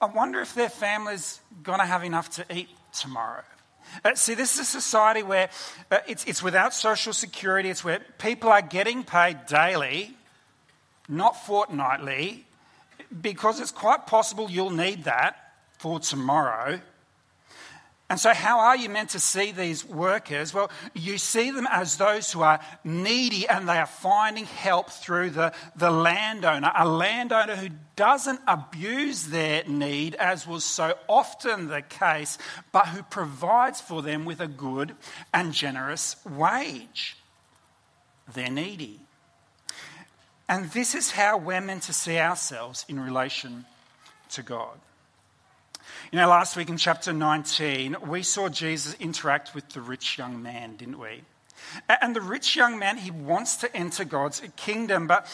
I 0.00 0.06
wonder 0.06 0.40
if 0.40 0.54
their 0.54 0.68
family's 0.68 1.40
going 1.62 1.78
to 1.78 1.86
have 1.86 2.04
enough 2.04 2.30
to 2.30 2.44
eat 2.54 2.68
tomorrow. 2.92 3.42
Uh, 4.04 4.14
see, 4.14 4.34
this 4.34 4.54
is 4.54 4.60
a 4.60 4.64
society 4.64 5.22
where 5.22 5.50
uh, 5.90 5.98
it's, 6.08 6.24
it's 6.24 6.42
without 6.42 6.74
social 6.74 7.12
security, 7.12 7.68
it's 7.68 7.84
where 7.84 8.00
people 8.18 8.50
are 8.50 8.62
getting 8.62 9.04
paid 9.04 9.46
daily, 9.46 10.14
not 11.08 11.44
fortnightly, 11.46 12.44
because 13.20 13.60
it's 13.60 13.70
quite 13.70 14.06
possible 14.06 14.50
you'll 14.50 14.70
need 14.70 15.04
that 15.04 15.36
for 15.78 16.00
tomorrow. 16.00 16.80
And 18.10 18.20
so, 18.20 18.34
how 18.34 18.58
are 18.58 18.76
you 18.76 18.90
meant 18.90 19.10
to 19.10 19.20
see 19.20 19.50
these 19.50 19.84
workers? 19.84 20.52
Well, 20.52 20.70
you 20.92 21.16
see 21.16 21.50
them 21.50 21.66
as 21.70 21.96
those 21.96 22.30
who 22.30 22.42
are 22.42 22.60
needy 22.84 23.48
and 23.48 23.66
they 23.66 23.78
are 23.78 23.86
finding 23.86 24.44
help 24.44 24.90
through 24.90 25.30
the, 25.30 25.54
the 25.74 25.90
landowner, 25.90 26.70
a 26.76 26.86
landowner 26.86 27.56
who 27.56 27.70
doesn't 27.96 28.40
abuse 28.46 29.28
their 29.28 29.64
need, 29.64 30.16
as 30.16 30.46
was 30.46 30.64
so 30.64 30.98
often 31.08 31.68
the 31.68 31.80
case, 31.80 32.36
but 32.72 32.88
who 32.88 33.02
provides 33.04 33.80
for 33.80 34.02
them 34.02 34.26
with 34.26 34.40
a 34.40 34.48
good 34.48 34.94
and 35.32 35.54
generous 35.54 36.16
wage. 36.26 37.16
They're 38.32 38.50
needy. 38.50 39.00
And 40.46 40.70
this 40.72 40.94
is 40.94 41.12
how 41.12 41.38
we're 41.38 41.62
meant 41.62 41.84
to 41.84 41.94
see 41.94 42.18
ourselves 42.18 42.84
in 42.86 43.00
relation 43.00 43.64
to 44.32 44.42
God. 44.42 44.78
You 46.12 46.18
know, 46.18 46.28
last 46.28 46.56
week 46.56 46.68
in 46.68 46.76
chapter 46.76 47.12
19, 47.12 47.96
we 48.06 48.22
saw 48.22 48.48
Jesus 48.48 48.94
interact 49.00 49.54
with 49.54 49.68
the 49.70 49.80
rich 49.80 50.18
young 50.18 50.42
man, 50.42 50.76
didn't 50.76 50.98
we? 50.98 51.22
And 51.88 52.14
the 52.14 52.20
rich 52.20 52.56
young 52.56 52.78
man, 52.78 52.98
he 52.98 53.10
wants 53.10 53.56
to 53.56 53.76
enter 53.76 54.04
God's 54.04 54.42
kingdom, 54.56 55.06
but 55.06 55.26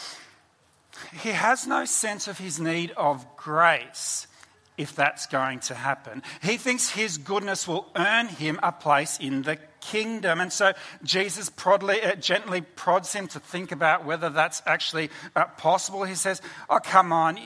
he 1.21 1.29
has 1.29 1.67
no 1.67 1.85
sense 1.85 2.27
of 2.27 2.37
his 2.37 2.59
need 2.59 2.91
of 2.91 3.25
grace 3.37 4.27
if 4.77 4.95
that's 4.95 5.27
going 5.27 5.59
to 5.59 5.75
happen. 5.75 6.23
He 6.41 6.57
thinks 6.57 6.89
his 6.89 7.17
goodness 7.17 7.67
will 7.67 7.87
earn 7.95 8.27
him 8.27 8.59
a 8.63 8.71
place 8.71 9.19
in 9.19 9.43
the 9.43 9.57
kingdom. 9.79 10.39
And 10.39 10.51
so 10.51 10.73
Jesus 11.03 11.49
prodly, 11.49 12.03
uh, 12.03 12.15
gently 12.15 12.61
prods 12.61 13.13
him 13.13 13.27
to 13.29 13.39
think 13.39 13.71
about 13.71 14.05
whether 14.05 14.29
that's 14.29 14.61
actually 14.65 15.09
uh, 15.35 15.45
possible. 15.45 16.03
He 16.03 16.15
says, 16.15 16.41
Oh, 16.69 16.79
come 16.79 17.11
on. 17.11 17.39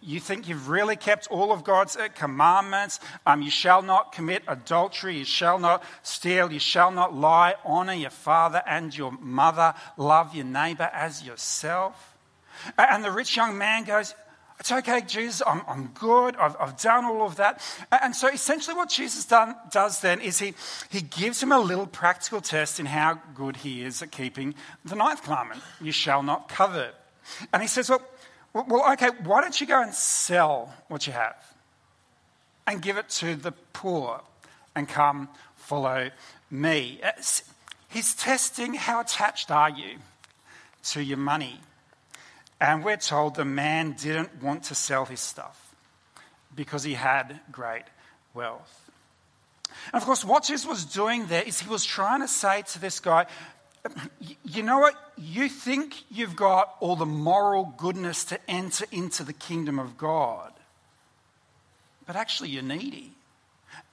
You 0.00 0.18
think 0.18 0.48
you've 0.48 0.68
really 0.68 0.96
kept 0.96 1.26
all 1.28 1.52
of 1.52 1.62
God's 1.62 1.96
commandments. 2.14 3.00
Um, 3.26 3.42
you 3.42 3.50
shall 3.50 3.82
not 3.82 4.12
commit 4.12 4.42
adultery. 4.48 5.18
You 5.18 5.26
shall 5.26 5.58
not 5.58 5.84
steal. 6.02 6.50
You 6.50 6.58
shall 6.58 6.90
not 6.90 7.14
lie. 7.14 7.54
Honor 7.64 7.92
your 7.92 8.10
father 8.10 8.62
and 8.66 8.96
your 8.96 9.12
mother. 9.12 9.74
Love 9.98 10.34
your 10.34 10.46
neighbor 10.46 10.88
as 10.92 11.22
yourself. 11.22 12.16
And 12.78 13.04
the 13.04 13.10
rich 13.10 13.36
young 13.36 13.58
man 13.58 13.84
goes, 13.84 14.14
It's 14.58 14.72
okay, 14.72 15.02
Jesus. 15.02 15.42
I'm, 15.46 15.60
I'm 15.68 15.88
good. 15.88 16.34
I've, 16.36 16.56
I've 16.58 16.78
done 16.78 17.04
all 17.04 17.26
of 17.26 17.36
that. 17.36 17.60
And 17.92 18.16
so 18.16 18.28
essentially, 18.28 18.76
what 18.76 18.88
Jesus 18.88 19.26
done, 19.26 19.54
does 19.70 20.00
then 20.00 20.20
is 20.20 20.38
he, 20.38 20.54
he 20.88 21.02
gives 21.02 21.42
him 21.42 21.52
a 21.52 21.58
little 21.58 21.86
practical 21.86 22.40
test 22.40 22.80
in 22.80 22.86
how 22.86 23.20
good 23.34 23.56
he 23.58 23.82
is 23.82 24.00
at 24.00 24.12
keeping 24.12 24.54
the 24.82 24.94
ninth 24.94 25.22
commandment 25.24 25.60
you 25.78 25.92
shall 25.92 26.22
not 26.22 26.48
covet. 26.48 26.94
And 27.52 27.60
he 27.60 27.68
says, 27.68 27.90
Well, 27.90 28.02
well, 28.54 28.92
okay, 28.92 29.10
why 29.24 29.40
don't 29.40 29.60
you 29.60 29.66
go 29.66 29.82
and 29.82 29.92
sell 29.92 30.72
what 30.88 31.06
you 31.06 31.12
have 31.12 31.36
and 32.66 32.80
give 32.80 32.96
it 32.96 33.08
to 33.08 33.34
the 33.34 33.52
poor 33.72 34.20
and 34.74 34.88
come 34.88 35.28
follow 35.56 36.10
me? 36.50 37.00
He's 37.88 38.14
testing 38.14 38.74
how 38.74 39.00
attached 39.00 39.50
are 39.50 39.70
you 39.70 39.98
to 40.84 41.02
your 41.02 41.18
money. 41.18 41.60
And 42.60 42.84
we're 42.84 42.96
told 42.96 43.34
the 43.34 43.44
man 43.44 43.96
didn't 44.00 44.42
want 44.42 44.64
to 44.64 44.74
sell 44.74 45.04
his 45.04 45.20
stuff 45.20 45.74
because 46.54 46.84
he 46.84 46.94
had 46.94 47.40
great 47.50 47.84
wealth. 48.32 48.90
And 49.92 50.00
of 50.00 50.04
course, 50.04 50.24
what 50.24 50.44
Jesus 50.44 50.66
was 50.66 50.84
doing 50.84 51.26
there 51.26 51.42
is 51.42 51.60
he 51.60 51.68
was 51.68 51.84
trying 51.84 52.20
to 52.20 52.28
say 52.28 52.62
to 52.62 52.80
this 52.80 53.00
guy, 53.00 53.26
you 54.44 54.62
know 54.62 54.78
what? 54.78 54.94
You 55.16 55.48
think 55.48 55.94
you've 56.10 56.36
got 56.36 56.74
all 56.80 56.96
the 56.96 57.06
moral 57.06 57.74
goodness 57.76 58.24
to 58.26 58.38
enter 58.48 58.86
into 58.90 59.24
the 59.24 59.32
kingdom 59.32 59.78
of 59.78 59.98
God, 59.98 60.52
but 62.06 62.16
actually 62.16 62.50
you're 62.50 62.62
needy. 62.62 63.12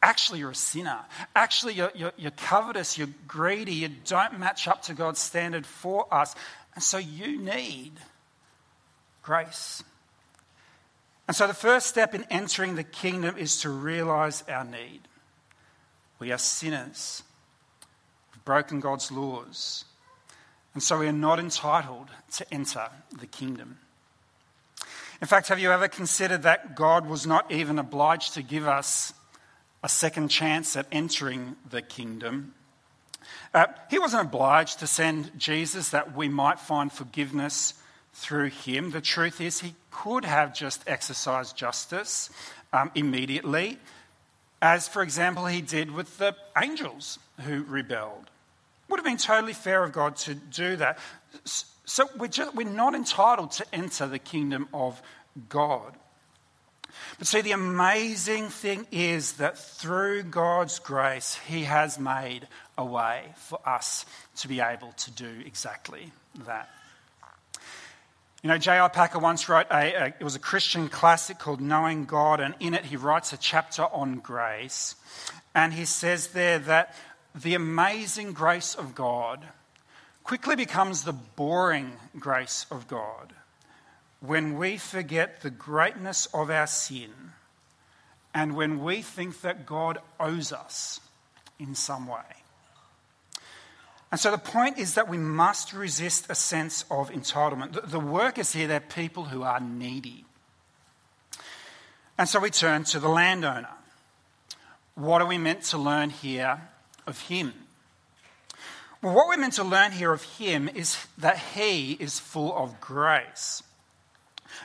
Actually, 0.04 0.40
you're 0.40 0.52
a 0.52 0.56
sinner. 0.56 1.00
Actually, 1.36 1.74
you're, 1.74 1.92
you're, 1.94 2.14
you're 2.18 2.32
covetous, 2.32 2.98
you're 2.98 3.10
greedy, 3.28 3.74
you 3.74 3.90
don't 4.06 4.40
match 4.40 4.68
up 4.68 4.82
to 4.84 4.94
God's 4.94 5.20
standard 5.20 5.66
for 5.66 6.12
us. 6.12 6.36
And 6.74 6.84
so 6.84 6.98
you 6.98 7.40
need 7.40 7.92
grace. 9.22 9.84
And 11.28 11.36
so 11.36 11.48
the 11.48 11.54
first 11.54 11.88
step 11.88 12.16
in 12.16 12.26
entering 12.30 12.76
the 12.76 12.84
kingdom 12.84 13.38
is 13.38 13.62
to 13.62 13.70
realize 13.70 14.44
our 14.48 14.64
need. 14.64 15.02
We 16.20 16.32
are 16.32 16.38
sinners 16.38 17.24
broken 18.46 18.80
God's 18.80 19.12
laws. 19.12 19.86
And 20.74 20.82
so 20.82 21.00
we 21.00 21.08
are 21.08 21.14
not 21.14 21.40
entitled 21.40 22.08
to 22.34 22.54
enter 22.54 22.90
the 23.20 23.28
kingdom. 23.28 23.78
In 25.22 25.28
fact, 25.28 25.50
have 25.50 25.60
you 25.60 25.72
ever 25.72 25.88
considered 25.88 26.44
that 26.44 26.76
God 26.76 27.06
was 27.06 27.28
not 27.28 27.52
even 27.52 27.78
obliged 27.78 28.34
to 28.34 28.42
give 28.42 28.68
us 28.68 29.14
a 29.84 29.90
second 29.90 30.30
chance 30.30 30.76
at 30.76 30.88
entering 30.92 31.56
the 31.70 31.84
kingdom? 31.84 32.56
Uh, 33.54 33.68
he 33.90 34.00
wasn't 34.00 34.26
obliged 34.26 34.80
to 34.80 34.88
send 34.88 35.38
Jesus 35.38 35.90
that 35.90 36.16
we 36.16 36.28
might 36.28 36.60
find 36.60 36.92
forgiveness 36.92 37.76
through 38.14 38.50
him. 38.50 38.92
The 38.92 39.02
truth 39.02 39.40
is, 39.40 39.60
he 39.62 39.76
could 39.92 40.26
have 40.26 40.56
just 40.56 40.84
exercised 40.88 41.56
justice 41.56 42.32
um, 42.74 42.90
immediately, 42.96 43.78
as, 44.60 44.88
for 44.88 45.04
example, 45.04 45.46
he 45.46 45.62
did 45.62 45.92
with 45.92 46.18
the 46.18 46.36
angels 46.60 47.20
who 47.42 47.64
rebelled. 47.64 48.31
Would 48.92 49.00
have 49.00 49.06
been 49.06 49.18
totally 49.18 49.54
fair 49.54 49.84
of 49.84 49.94
God 49.94 50.18
to 50.18 50.36
do 50.36 50.76
that. 50.76 51.00
So 51.86 52.10
we're, 52.18 52.28
just, 52.28 52.54
we're 52.54 52.68
not 52.68 52.94
entitled 52.94 53.52
to 53.54 53.66
enter 53.74 54.06
the 54.06 54.20
kingdom 54.20 54.68
of 54.74 55.02
God. 55.48 55.94
But 57.18 57.28
see, 57.28 57.40
the 57.40 57.54
amazing 57.54 58.50
thing 58.50 58.86
is 58.92 59.34
that 59.34 59.58
through 59.58 60.24
God's 60.24 60.80
grace, 60.80 61.40
He 61.48 61.64
has 61.64 62.00
made 62.00 62.48
a 62.78 62.84
way 62.84 63.34
for 63.38 63.60
us 63.66 64.06
to 64.38 64.50
be 64.50 64.60
able 64.60 64.92
to 64.92 65.12
do 65.12 65.42
exactly 65.46 66.12
that. 66.46 66.70
You 68.44 68.50
know, 68.50 68.58
J.I. 68.58 68.88
Packer 68.90 69.20
once 69.20 69.48
wrote 69.48 69.68
a, 69.72 69.94
a, 69.94 70.06
it 70.20 70.24
was 70.24 70.36
a 70.36 70.40
Christian 70.40 70.90
classic 70.90 71.40
called 71.40 71.62
Knowing 71.62 72.06
God, 72.06 72.40
and 72.40 72.56
in 72.60 72.74
it 72.74 72.86
he 72.86 72.98
writes 72.98 73.32
a 73.32 73.38
chapter 73.38 73.84
on 73.84 74.16
grace. 74.16 74.96
And 75.54 75.74
he 75.74 75.86
says 75.86 76.28
there 76.30 76.60
that 76.60 76.96
the 77.34 77.56
amazing 77.56 78.34
grace 78.34 78.76
of 78.76 78.96
God 78.96 79.46
quickly 80.24 80.56
becomes 80.56 81.04
the 81.04 81.14
boring 81.14 81.94
grace 82.20 82.66
of 82.70 82.88
God 82.88 83.34
when 84.20 84.58
we 84.58 84.78
forget 84.78 85.42
the 85.42 85.50
greatness 85.50 86.28
of 86.34 86.50
our 86.50 86.68
sin 86.68 87.12
and 88.34 88.56
when 88.56 88.84
we 88.84 89.02
think 89.02 89.42
that 89.42 89.66
God 89.66 89.98
owes 90.20 90.54
us 90.54 91.02
in 91.60 91.76
some 91.76 92.08
way. 92.08 92.22
And 94.12 94.20
so 94.20 94.30
the 94.30 94.38
point 94.38 94.78
is 94.78 94.96
that 94.96 95.08
we 95.08 95.18
must 95.18 95.74
resist 95.74 96.26
a 96.30 96.36
sense 96.36 96.84
of 96.92 97.10
entitlement. 97.12 97.90
The, 97.90 98.00
workers 98.00 98.52
here, 98.52 98.68
they're 98.68 98.82
people 98.82 99.26
who 99.26 99.44
are 99.44 99.60
needy. 99.60 100.26
And 102.18 102.28
so 102.28 102.40
we 102.40 102.50
turn 102.50 102.84
to 102.86 103.00
the 103.00 103.08
landowner. 103.08 103.70
What 104.96 105.22
are 105.22 105.28
we 105.28 105.38
meant 105.38 105.64
to 105.64 105.78
learn 105.78 106.10
here 106.10 106.60
of 107.12 107.22
him? 107.22 107.54
Well, 109.04 109.14
what 109.14 109.28
we're 109.28 109.38
meant 109.38 109.54
to 109.54 109.64
learn 109.64 109.92
here 109.92 110.12
of 110.12 110.24
him 110.24 110.68
is 110.68 110.98
that 111.20 111.38
he 111.38 111.94
is 111.94 112.20
full 112.20 112.56
of 112.56 112.82
grace. 112.82 113.62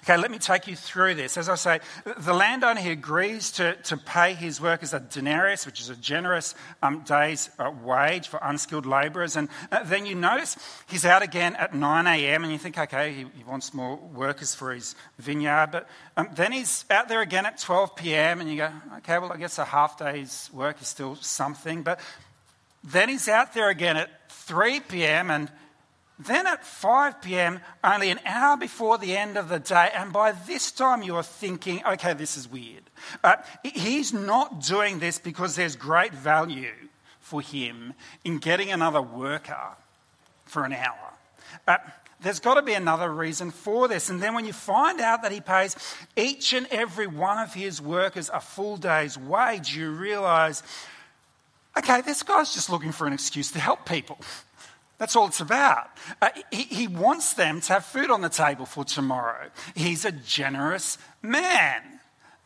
Okay, 0.03 0.17
let 0.17 0.31
me 0.31 0.39
take 0.39 0.67
you 0.67 0.77
through 0.77 1.15
this. 1.15 1.37
As 1.37 1.49
I 1.49 1.55
say, 1.55 1.81
the 2.19 2.35
landowner 2.35 2.81
he 2.81 2.91
agrees 2.91 3.51
to, 3.53 3.75
to 3.75 3.97
pay 3.97 4.35
his 4.35 4.61
workers 4.61 4.93
a 4.93 5.01
denarius, 5.01 5.67
which 5.67 5.81
is 5.81 5.91
a 5.91 5.97
generous 5.97 6.55
um, 6.83 7.01
day's 7.01 7.51
uh, 7.59 7.71
wage 7.83 8.29
for 8.29 8.39
unskilled 8.43 8.87
labourers. 8.87 9.37
And 9.37 9.49
uh, 9.73 9.83
then 9.85 10.07
you 10.07 10.15
notice 10.15 10.57
he's 10.89 11.05
out 11.05 11.23
again 11.23 11.57
at 11.57 11.75
9 11.75 12.07
a.m. 12.07 12.45
and 12.45 12.53
you 12.53 12.59
think, 12.59 12.79
okay, 12.79 13.13
he, 13.13 13.27
he 13.37 13.45
wants 13.45 13.75
more 13.75 13.97
workers 13.97 14.55
for 14.55 14.73
his 14.73 14.95
vineyard. 15.19 15.69
But 15.73 15.89
um, 16.17 16.29
then 16.35 16.53
he's 16.53 16.85
out 16.91 17.09
there 17.09 17.23
again 17.23 17.47
at 17.47 17.59
12 17.59 17.97
p.m. 17.97 18.41
and 18.41 18.51
you 18.51 18.57
go, 18.57 18.71
okay, 18.99 19.19
well, 19.19 19.33
I 19.33 19.37
guess 19.37 19.59
a 19.59 19.65
half 19.65 19.99
day's 19.99 20.51
work 20.53 20.81
is 20.81 20.89
still 20.89 21.17
something. 21.17 21.83
But 21.83 22.01
then 22.87 23.09
he's 23.09 23.29
out 23.29 23.53
there 23.53 23.69
again 23.69 23.97
at 23.97 24.31
3 24.31 24.81
p.m. 24.81 25.31
and 25.31 25.51
then 26.19 26.47
at 26.47 26.65
5 26.65 27.21
p.m., 27.21 27.61
only 27.85 28.11
an 28.11 28.21
hour 28.25 28.57
before 28.57 28.97
the 28.97 29.17
end 29.17 29.37
of 29.37 29.49
the 29.51 29.59
day, 29.59 29.91
and 29.95 30.13
by 30.13 30.33
this 30.33 30.73
time 30.73 31.03
you're 31.03 31.23
thinking, 31.23 31.83
okay, 31.85 32.15
this 32.15 32.37
is 32.37 32.51
weird. 32.51 32.85
Uh, 33.23 33.37
he's 33.63 34.15
not 34.15 34.63
doing 34.63 34.99
this 34.99 35.19
because 35.19 35.57
there's 35.57 35.77
great 35.77 36.15
value 36.15 36.73
for 37.21 37.43
him 37.43 37.93
in 38.25 38.39
getting 38.39 38.71
another 38.71 39.03
worker 39.03 39.77
for 40.47 40.65
an 40.65 40.73
hour. 40.73 41.13
Uh, 41.67 41.77
there's 42.21 42.41
got 42.41 42.55
to 42.55 42.63
be 42.63 42.73
another 42.73 43.13
reason 43.13 43.51
for 43.51 43.89
this. 43.89 44.09
And 44.09 44.23
then 44.23 44.33
when 44.33 44.47
you 44.47 44.53
find 44.53 45.01
out 45.01 45.23
that 45.23 45.33
he 45.33 45.41
pays 45.41 45.77
each 46.17 46.55
and 46.55 46.67
every 46.71 47.07
one 47.07 47.39
of 47.39 47.53
his 47.53 47.81
workers 47.83 48.31
a 48.33 48.41
full 48.41 48.79
day's 48.79 49.19
wage, 49.19 49.77
you 49.77 49.91
realize, 49.91 50.63
okay, 51.79 52.01
this 52.01 52.23
guy's 52.23 52.55
just 52.55 52.71
looking 52.71 52.93
for 52.93 53.07
an 53.07 53.13
excuse 53.13 53.53
to 53.53 53.59
help 53.59 53.87
people. 53.87 54.19
That's 54.99 55.15
all 55.15 55.27
it's 55.27 55.41
about. 55.41 55.91
Uh, 56.23 56.31
he, 56.51 56.63
he 56.63 56.89
wants 56.89 57.35
them 57.35 57.61
to 57.61 57.75
have 57.75 57.85
food 57.85 58.11
on 58.11 58.23
the 58.23 58.31
table 58.31 58.65
for 58.65 58.85
tomorrow. 58.85 59.51
He's 59.75 60.05
a 60.05 60.13
generous 60.13 60.97
man. 61.21 61.83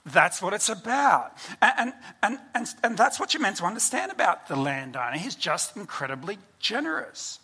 That's 0.05 0.43
what 0.43 0.53
it's 0.53 0.69
about. 0.69 1.37
And, 1.63 1.93
and, 2.23 2.39
and, 2.55 2.67
and 2.83 2.97
that's 2.97 3.21
what 3.21 3.35
you're 3.35 3.43
meant 3.43 3.59
to 3.59 3.65
understand 3.65 4.11
about 4.11 4.49
the 4.49 4.57
landowner. 4.57 5.17
He's 5.17 5.37
just 5.37 5.77
incredibly 5.77 6.39
generous. 6.59 7.39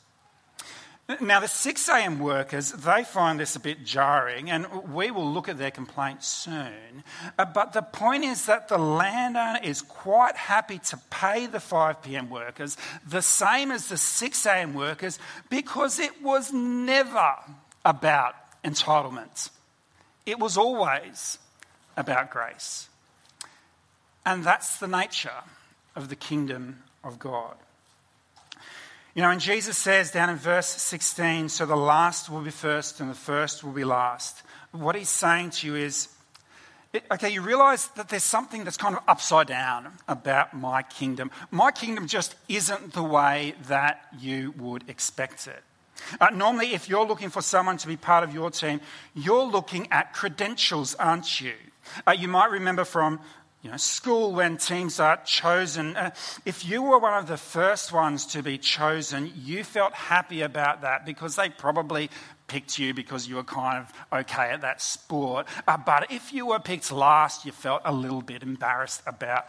Now, 1.20 1.38
the 1.38 1.46
6 1.46 1.88
a.m. 1.88 2.18
workers, 2.18 2.72
they 2.72 3.04
find 3.04 3.38
this 3.38 3.54
a 3.54 3.60
bit 3.60 3.84
jarring, 3.84 4.50
and 4.50 4.66
we 4.92 5.12
will 5.12 5.30
look 5.32 5.48
at 5.48 5.56
their 5.56 5.70
complaint 5.70 6.24
soon. 6.24 7.04
Uh, 7.38 7.44
but 7.44 7.72
the 7.72 7.82
point 7.82 8.24
is 8.24 8.46
that 8.46 8.66
the 8.66 8.78
landowner 8.78 9.60
is 9.62 9.82
quite 9.82 10.34
happy 10.34 10.80
to 10.80 10.98
pay 11.10 11.46
the 11.46 11.60
5 11.60 12.02
p.m. 12.02 12.28
workers 12.28 12.76
the 13.08 13.22
same 13.22 13.70
as 13.70 13.88
the 13.88 13.96
6 13.96 14.46
a.m. 14.46 14.74
workers 14.74 15.20
because 15.48 16.00
it 16.00 16.22
was 16.22 16.52
never 16.52 17.36
about 17.84 18.34
entitlement, 18.64 19.50
it 20.24 20.40
was 20.40 20.58
always 20.58 21.38
about 21.96 22.30
grace. 22.30 22.88
And 24.24 24.42
that's 24.42 24.80
the 24.80 24.88
nature 24.88 25.44
of 25.94 26.08
the 26.08 26.16
kingdom 26.16 26.82
of 27.04 27.20
God. 27.20 27.54
You 29.16 29.22
know, 29.22 29.30
and 29.30 29.40
Jesus 29.40 29.78
says 29.78 30.10
down 30.10 30.28
in 30.28 30.36
verse 30.36 30.66
16, 30.66 31.48
so 31.48 31.64
the 31.64 31.74
last 31.74 32.28
will 32.28 32.42
be 32.42 32.50
first 32.50 33.00
and 33.00 33.08
the 33.08 33.14
first 33.14 33.64
will 33.64 33.72
be 33.72 33.82
last. 33.82 34.42
What 34.72 34.94
he's 34.94 35.08
saying 35.08 35.52
to 35.52 35.66
you 35.66 35.74
is, 35.74 36.08
okay, 37.10 37.30
you 37.30 37.40
realize 37.40 37.88
that 37.96 38.10
there's 38.10 38.24
something 38.24 38.62
that's 38.62 38.76
kind 38.76 38.94
of 38.94 39.02
upside 39.08 39.46
down 39.46 39.90
about 40.06 40.52
my 40.52 40.82
kingdom. 40.82 41.30
My 41.50 41.70
kingdom 41.70 42.06
just 42.06 42.34
isn't 42.50 42.92
the 42.92 43.02
way 43.02 43.54
that 43.68 44.04
you 44.20 44.52
would 44.58 44.86
expect 44.86 45.46
it. 45.46 45.62
Uh, 46.20 46.28
normally, 46.34 46.74
if 46.74 46.86
you're 46.86 47.06
looking 47.06 47.30
for 47.30 47.40
someone 47.40 47.78
to 47.78 47.88
be 47.88 47.96
part 47.96 48.22
of 48.22 48.34
your 48.34 48.50
team, 48.50 48.82
you're 49.14 49.46
looking 49.46 49.88
at 49.90 50.12
credentials, 50.12 50.94
aren't 50.96 51.40
you? 51.40 51.54
Uh, 52.06 52.10
you 52.10 52.28
might 52.28 52.50
remember 52.50 52.84
from 52.84 53.20
you 53.66 53.72
know, 53.72 53.78
school 53.78 54.32
when 54.32 54.58
teams 54.58 55.00
are 55.00 55.16
chosen. 55.24 55.96
Uh, 55.96 56.12
if 56.44 56.64
you 56.64 56.82
were 56.82 57.00
one 57.00 57.18
of 57.18 57.26
the 57.26 57.36
first 57.36 57.92
ones 57.92 58.24
to 58.26 58.40
be 58.40 58.58
chosen, 58.58 59.32
you 59.34 59.64
felt 59.64 59.92
happy 59.92 60.42
about 60.42 60.82
that 60.82 61.04
because 61.04 61.34
they 61.34 61.48
probably 61.48 62.08
picked 62.48 62.78
you 62.78 62.94
because 62.94 63.28
you 63.28 63.36
were 63.36 63.44
kind 63.44 63.78
of 63.84 64.20
okay 64.20 64.50
at 64.50 64.60
that 64.60 64.80
sport. 64.80 65.46
Uh, 65.66 65.76
but 65.76 66.10
if 66.10 66.32
you 66.32 66.46
were 66.46 66.58
picked 66.58 66.92
last, 66.92 67.44
you 67.44 67.52
felt 67.52 67.82
a 67.84 67.92
little 67.92 68.22
bit 68.22 68.42
embarrassed 68.42 69.02
about 69.06 69.48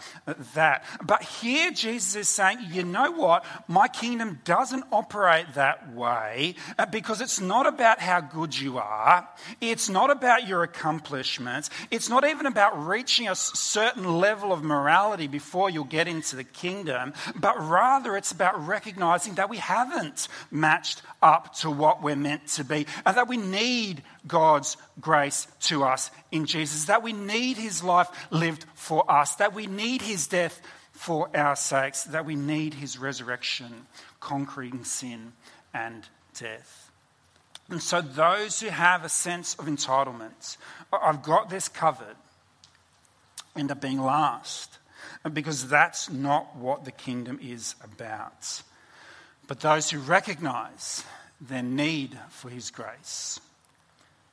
that. 0.56 0.84
But 1.04 1.22
here 1.24 1.72
Jesus 1.72 2.16
is 2.16 2.30
saying, 2.30 2.60
you 2.72 2.84
know 2.84 3.12
what? 3.12 3.46
My 3.68 3.88
kingdom 3.88 4.40
doesn't 4.46 4.84
operate 4.92 5.54
that 5.54 5.94
way 5.94 6.56
uh, 6.78 6.86
because 6.86 7.22
it's 7.22 7.40
not 7.40 7.68
about 7.68 8.00
how 8.00 8.22
good 8.22 8.58
you 8.58 8.78
are, 8.78 9.28
it's 9.62 9.90
not 9.90 10.10
about 10.10 10.48
your 10.48 10.64
accomplishments, 10.64 11.70
it's 11.92 12.10
not 12.10 12.28
even 12.28 12.46
about 12.46 12.88
reaching 12.88 13.28
a 13.28 13.36
certain 13.36 14.18
level 14.18 14.52
of 14.52 14.64
morality 14.64 15.28
before 15.28 15.70
you'll 15.70 15.84
get 15.84 16.08
into 16.08 16.36
the 16.36 16.44
kingdom, 16.44 17.14
but 17.36 17.56
rather 17.60 18.18
it's 18.18 18.32
about 18.32 18.68
recognizing 18.68 19.36
that 19.36 19.50
we 19.50 19.58
haven't 19.58 20.28
matched 20.52 21.02
up 21.22 21.54
to 21.56 21.70
what 21.70 22.04
we're 22.04 22.16
meant 22.16 22.48
to 22.48 22.64
be 22.64 22.87
and 23.06 23.18
that 23.18 23.28
we 23.28 23.38
need 23.38 24.04
God's 24.28 24.78
grace 25.00 25.48
to 25.62 25.84
us 25.84 26.12
in 26.32 26.46
Jesus, 26.46 26.86
that 26.86 27.04
we 27.04 27.14
need 27.14 27.58
his 27.58 27.84
life 27.84 28.10
lived 28.32 28.66
for 28.76 29.10
us, 29.10 29.36
that 29.36 29.54
we 29.54 29.68
need 29.68 30.02
his 30.02 30.28
death 30.28 30.62
for 30.92 31.30
our 31.36 31.56
sakes, 31.56 32.04
that 32.06 32.26
we 32.26 32.36
need 32.36 32.74
his 32.74 32.98
resurrection, 32.98 33.88
conquering 34.20 34.84
sin 34.84 35.34
and 35.74 36.08
death. 36.38 36.92
And 37.70 37.82
so, 37.82 38.02
those 38.02 38.62
who 38.62 38.70
have 38.70 39.04
a 39.04 39.10
sense 39.10 39.56
of 39.56 39.66
entitlement, 39.66 40.58
I've 40.92 41.22
got 41.22 41.50
this 41.50 41.68
covered, 41.68 42.16
end 43.56 43.72
up 43.72 43.82
being 43.82 44.02
last, 44.02 44.78
uh, 45.26 45.30
because 45.30 45.68
that's 45.68 46.10
not 46.10 46.56
what 46.56 46.86
the 46.86 46.92
kingdom 46.92 47.40
is 47.42 47.76
about. 47.84 48.62
But 49.48 49.60
those 49.60 49.90
who 49.90 50.00
recognize 50.00 51.04
their 51.40 51.64
need 51.64 52.18
for 52.30 52.50
His 52.50 52.72
grace, 52.72 53.40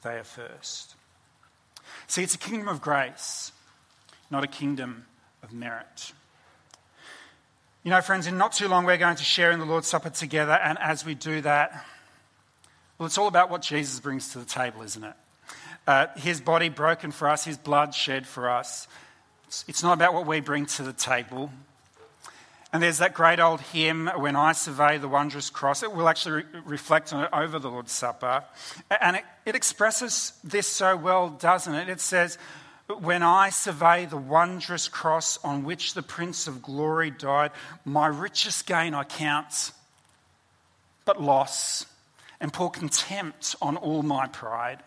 they 0.03 0.17
are 0.17 0.25
first. 0.25 0.95
See, 2.07 2.23
it's 2.23 2.35
a 2.35 2.39
kingdom 2.39 2.69
of 2.69 2.81
grace, 2.81 3.53
not 4.31 4.45
a 4.45 4.49
kingdom 4.49 5.07
of 5.43 5.53
merit. 5.53 6.13
You 7.83 7.91
know, 7.91 8.01
friends, 8.01 8.27
in 8.27 8.39
not 8.39 8.53
too 8.53 8.69
long 8.69 8.85
we're 8.85 8.97
going 8.97 9.17
to 9.17 9.25
share 9.25 9.51
in 9.51 9.59
the 9.59 9.67
Lord's 9.67 9.89
Supper 9.89 10.11
together, 10.11 10.53
and 10.53 10.79
as 10.79 11.05
we 11.05 11.15
do 11.15 11.41
that, 11.43 11.85
well, 12.99 13.07
it's 13.07 13.19
all 13.19 13.29
about 13.29 13.51
what 13.51 13.61
Jesus 13.61 14.01
brings 14.01 14.31
to 14.31 14.39
the 14.39 14.45
table, 14.45 14.83
isn't 14.83 15.05
it? 15.05 15.15
Uh, 15.87 16.07
his 16.17 16.41
body 16.41 16.71
broken 16.71 17.11
for 17.11 17.29
us, 17.29 17.45
his 17.45 17.59
blood 17.59 17.95
shed 17.95 18.27
for 18.27 18.49
us. 18.49 18.89
It's, 19.47 19.65
it's 19.69 19.83
not 19.83 19.93
about 19.93 20.15
what 20.15 20.27
we 20.27 20.41
bring 20.41 20.65
to 20.67 20.83
the 20.83 20.95
table, 20.95 21.51
and 22.75 22.83
there's 22.83 22.99
that 22.99 23.15
great 23.15 23.39
old 23.39 23.61
hymn, 23.61 24.11
When 24.17 24.35
I 24.35 24.51
Survey 24.51 24.99
the 24.99 25.07
Wondrous 25.07 25.49
Cross. 25.49 25.85
It 25.85 25.93
will 25.93 26.09
actually 26.09 26.43
re- 26.43 26.61
reflect 26.65 27.13
on 27.13 27.23
it 27.23 27.31
over 27.33 27.61
the 27.61 27.71
Lord's 27.71 27.93
Supper. 27.93 28.43
And 29.01 29.15
it, 29.15 29.25
it 29.47 29.55
expresses 29.55 30.33
this 30.43 30.67
so 30.67 30.97
well, 30.97 31.31
doesn't 31.31 31.73
it? 31.73 31.89
It 31.89 32.01
says, 32.01 32.37
When 32.99 33.23
I 33.23 33.51
survey 33.51 34.07
the 34.07 34.17
wondrous 34.17 34.89
cross 34.89 35.39
on 35.45 35.63
which 35.63 35.95
the 35.95 36.03
Prince 36.03 36.49
of 36.49 36.63
Glory 36.63 37.13
died, 37.13 37.53
my 37.85 38.09
richest 38.09 38.67
gain 38.67 38.93
I 38.93 39.05
count, 39.05 39.71
but 41.05 41.23
loss, 41.23 41.87
and 42.41 42.53
pour 42.53 42.73
contempt 42.73 43.55
on 43.63 43.77
all 43.77 44.03
my 44.03 44.27
pride. 44.27 44.83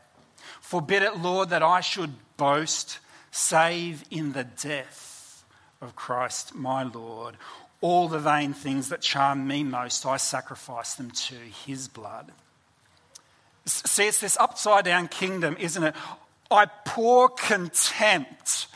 Forbid 0.60 1.04
it, 1.04 1.20
Lord, 1.20 1.52
that 1.52 1.64
I 1.64 1.80
should 1.80 2.16
boast, 2.36 3.00
save 3.32 4.04
in 4.12 4.34
the 4.34 4.44
death 4.44 5.46
of 5.80 5.96
Christ 5.96 6.54
my 6.54 6.84
Lord 6.84 7.38
all 7.82 8.08
the 8.08 8.20
vain 8.20 8.54
things 8.54 8.90
that 8.90 9.02
charm 9.02 9.48
me 9.48 9.64
most, 9.64 10.06
I 10.06 10.18
sacrifice 10.18 10.96
them 10.96 11.12
to 11.12 11.36
his 11.66 11.88
blood. 11.88 12.32
See, 13.66 14.08
it's 14.08 14.20
this 14.20 14.38
upside 14.40 14.86
down 14.86 15.08
kingdom, 15.10 15.58
isn't 15.60 15.84
it? 15.84 15.96
I 16.50 16.66
pour 16.86 17.30
contempt 17.30 18.68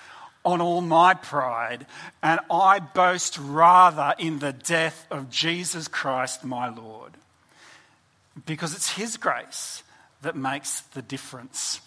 on 0.44 0.60
all 0.60 0.82
my 0.82 1.14
pride, 1.14 1.86
and 2.22 2.40
I 2.50 2.80
boast 2.80 3.38
rather 3.40 4.14
in 4.18 4.40
the 4.40 4.52
death 4.52 5.06
of 5.10 5.30
Jesus 5.30 5.88
Christ, 5.88 6.44
my 6.44 6.68
Lord. 6.68 7.14
Because 8.46 8.74
it's 8.74 8.94
His 8.94 9.18
grace 9.18 9.84
that 10.22 10.36
makes 10.36 10.82
the 10.82 11.02
difference 11.02 11.80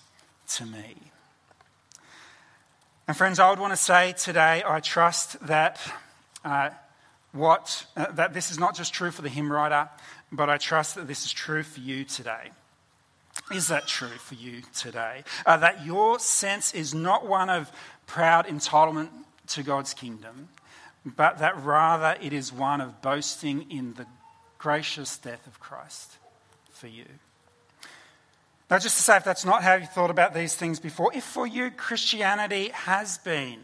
to 0.48 0.66
me. 0.66 0.94
And, 3.06 3.16
friends, 3.16 3.38
I 3.38 3.50
would 3.50 3.58
want 3.58 3.72
to 3.72 3.76
say 3.76 4.12
today, 4.12 4.62
I 4.66 4.80
trust 4.80 5.38
that. 5.46 5.80
Uh, 6.44 6.70
what, 7.34 7.84
uh, 7.96 8.12
that 8.12 8.32
this 8.32 8.50
is 8.50 8.58
not 8.58 8.74
just 8.74 8.94
true 8.94 9.10
for 9.10 9.22
the 9.22 9.28
hymn 9.28 9.52
writer, 9.52 9.88
but 10.30 10.48
I 10.48 10.56
trust 10.56 10.94
that 10.94 11.08
this 11.08 11.24
is 11.24 11.32
true 11.32 11.62
for 11.62 11.80
you 11.80 12.04
today. 12.04 12.50
Is 13.52 13.68
that 13.68 13.86
true 13.86 14.08
for 14.08 14.36
you 14.36 14.62
today? 14.74 15.24
Uh, 15.44 15.56
that 15.58 15.84
your 15.84 16.18
sense 16.18 16.72
is 16.72 16.94
not 16.94 17.26
one 17.26 17.50
of 17.50 17.70
proud 18.06 18.46
entitlement 18.46 19.08
to 19.48 19.62
God's 19.62 19.92
kingdom, 19.92 20.48
but 21.04 21.38
that 21.38 21.58
rather 21.58 22.16
it 22.22 22.32
is 22.32 22.52
one 22.52 22.80
of 22.80 23.02
boasting 23.02 23.70
in 23.70 23.94
the 23.94 24.06
gracious 24.56 25.18
death 25.18 25.46
of 25.46 25.58
Christ 25.60 26.16
for 26.70 26.86
you. 26.86 27.04
Now, 28.70 28.78
just 28.78 28.96
to 28.96 29.02
say, 29.02 29.16
if 29.16 29.24
that's 29.24 29.44
not 29.44 29.62
how 29.62 29.74
you 29.74 29.86
thought 29.86 30.10
about 30.10 30.34
these 30.34 30.54
things 30.54 30.80
before, 30.80 31.12
if 31.14 31.24
for 31.24 31.46
you 31.46 31.70
Christianity 31.70 32.70
has 32.72 33.18
been 33.18 33.58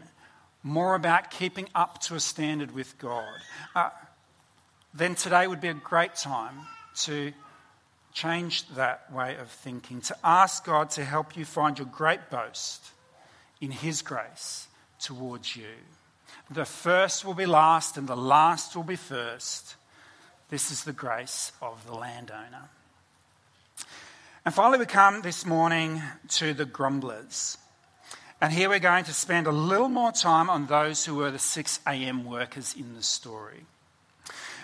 more 0.63 0.95
about 0.95 1.31
keeping 1.31 1.67
up 1.73 1.99
to 2.01 2.15
a 2.15 2.19
standard 2.19 2.73
with 2.73 2.97
God, 2.97 3.39
uh, 3.75 3.89
then 4.93 5.15
today 5.15 5.47
would 5.47 5.61
be 5.61 5.69
a 5.69 5.73
great 5.73 6.15
time 6.15 6.55
to 6.95 7.33
change 8.13 8.67
that 8.75 9.11
way 9.11 9.35
of 9.37 9.49
thinking, 9.49 10.01
to 10.01 10.15
ask 10.23 10.65
God 10.65 10.89
to 10.91 11.05
help 11.05 11.37
you 11.37 11.45
find 11.45 11.77
your 11.79 11.87
great 11.87 12.29
boast 12.29 12.91
in 13.61 13.71
His 13.71 14.01
grace 14.01 14.67
towards 14.99 15.55
you. 15.55 15.73
The 16.49 16.65
first 16.65 17.23
will 17.23 17.33
be 17.33 17.45
last, 17.45 17.97
and 17.97 18.07
the 18.07 18.17
last 18.17 18.75
will 18.75 18.83
be 18.83 18.97
first. 18.97 19.75
This 20.49 20.71
is 20.71 20.83
the 20.83 20.91
grace 20.93 21.53
of 21.61 21.85
the 21.85 21.93
landowner. 21.93 22.69
And 24.43 24.53
finally, 24.53 24.79
we 24.79 24.85
come 24.85 25.21
this 25.21 25.45
morning 25.45 26.01
to 26.29 26.53
the 26.53 26.65
grumblers. 26.65 27.57
And 28.41 28.51
here 28.51 28.69
we're 28.69 28.79
going 28.79 29.03
to 29.03 29.13
spend 29.13 29.45
a 29.45 29.51
little 29.51 29.87
more 29.87 30.11
time 30.11 30.49
on 30.49 30.65
those 30.65 31.05
who 31.05 31.13
were 31.15 31.29
the 31.29 31.37
6 31.37 31.79
a.m. 31.85 32.25
workers 32.25 32.75
in 32.75 32.95
the 32.95 33.03
story. 33.03 33.65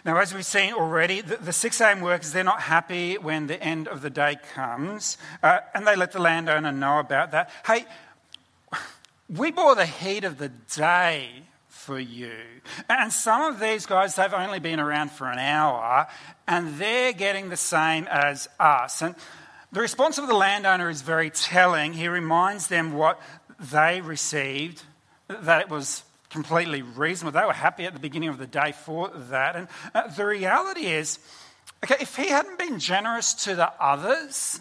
Now, 0.03 0.17
as 0.17 0.33
we've 0.33 0.45
seen 0.45 0.73
already, 0.73 1.21
the, 1.21 1.37
the 1.37 1.53
6 1.53 1.79
a.m. 1.81 2.01
workers, 2.01 2.31
they're 2.31 2.43
not 2.43 2.61
happy 2.61 3.19
when 3.19 3.45
the 3.45 3.61
end 3.61 3.87
of 3.87 4.01
the 4.01 4.09
day 4.09 4.37
comes, 4.55 5.19
uh, 5.43 5.59
and 5.75 5.85
they 5.85 5.95
let 5.95 6.11
the 6.11 6.19
landowner 6.19 6.71
know 6.71 6.97
about 6.97 7.31
that. 7.31 7.51
Hey, 7.67 7.85
we 9.29 9.51
bore 9.51 9.75
the 9.75 9.85
heat 9.85 10.23
of 10.23 10.39
the 10.39 10.49
day 10.75 11.29
for 11.67 11.99
you. 11.99 12.33
And 12.89 13.13
some 13.13 13.41
of 13.43 13.59
these 13.59 13.85
guys, 13.85 14.15
they've 14.15 14.33
only 14.33 14.59
been 14.59 14.79
around 14.79 15.11
for 15.11 15.29
an 15.29 15.39
hour, 15.39 16.07
and 16.47 16.79
they're 16.79 17.13
getting 17.13 17.49
the 17.49 17.57
same 17.57 18.07
as 18.09 18.49
us. 18.59 19.03
And 19.03 19.13
the 19.71 19.81
response 19.81 20.17
of 20.17 20.27
the 20.27 20.33
landowner 20.33 20.89
is 20.89 21.01
very 21.01 21.29
telling. 21.29 21.93
He 21.93 22.07
reminds 22.07 22.67
them 22.67 22.93
what 22.93 23.21
they 23.59 24.01
received, 24.01 24.83
that 25.27 25.61
it 25.61 25.69
was 25.69 26.03
completely 26.29 26.81
reasonable. 26.81 27.39
They 27.39 27.45
were 27.45 27.53
happy 27.53 27.85
at 27.85 27.93
the 27.93 27.99
beginning 27.99 28.29
of 28.29 28.37
the 28.37 28.47
day 28.47 28.73
for 28.73 29.09
that. 29.09 29.55
And 29.55 29.67
uh, 29.93 30.07
the 30.07 30.25
reality 30.25 30.85
is, 30.85 31.19
okay, 31.83 31.97
if 32.01 32.15
he 32.15 32.29
hadn't 32.29 32.59
been 32.59 32.79
generous 32.79 33.33
to 33.45 33.55
the 33.55 33.71
others, 33.79 34.59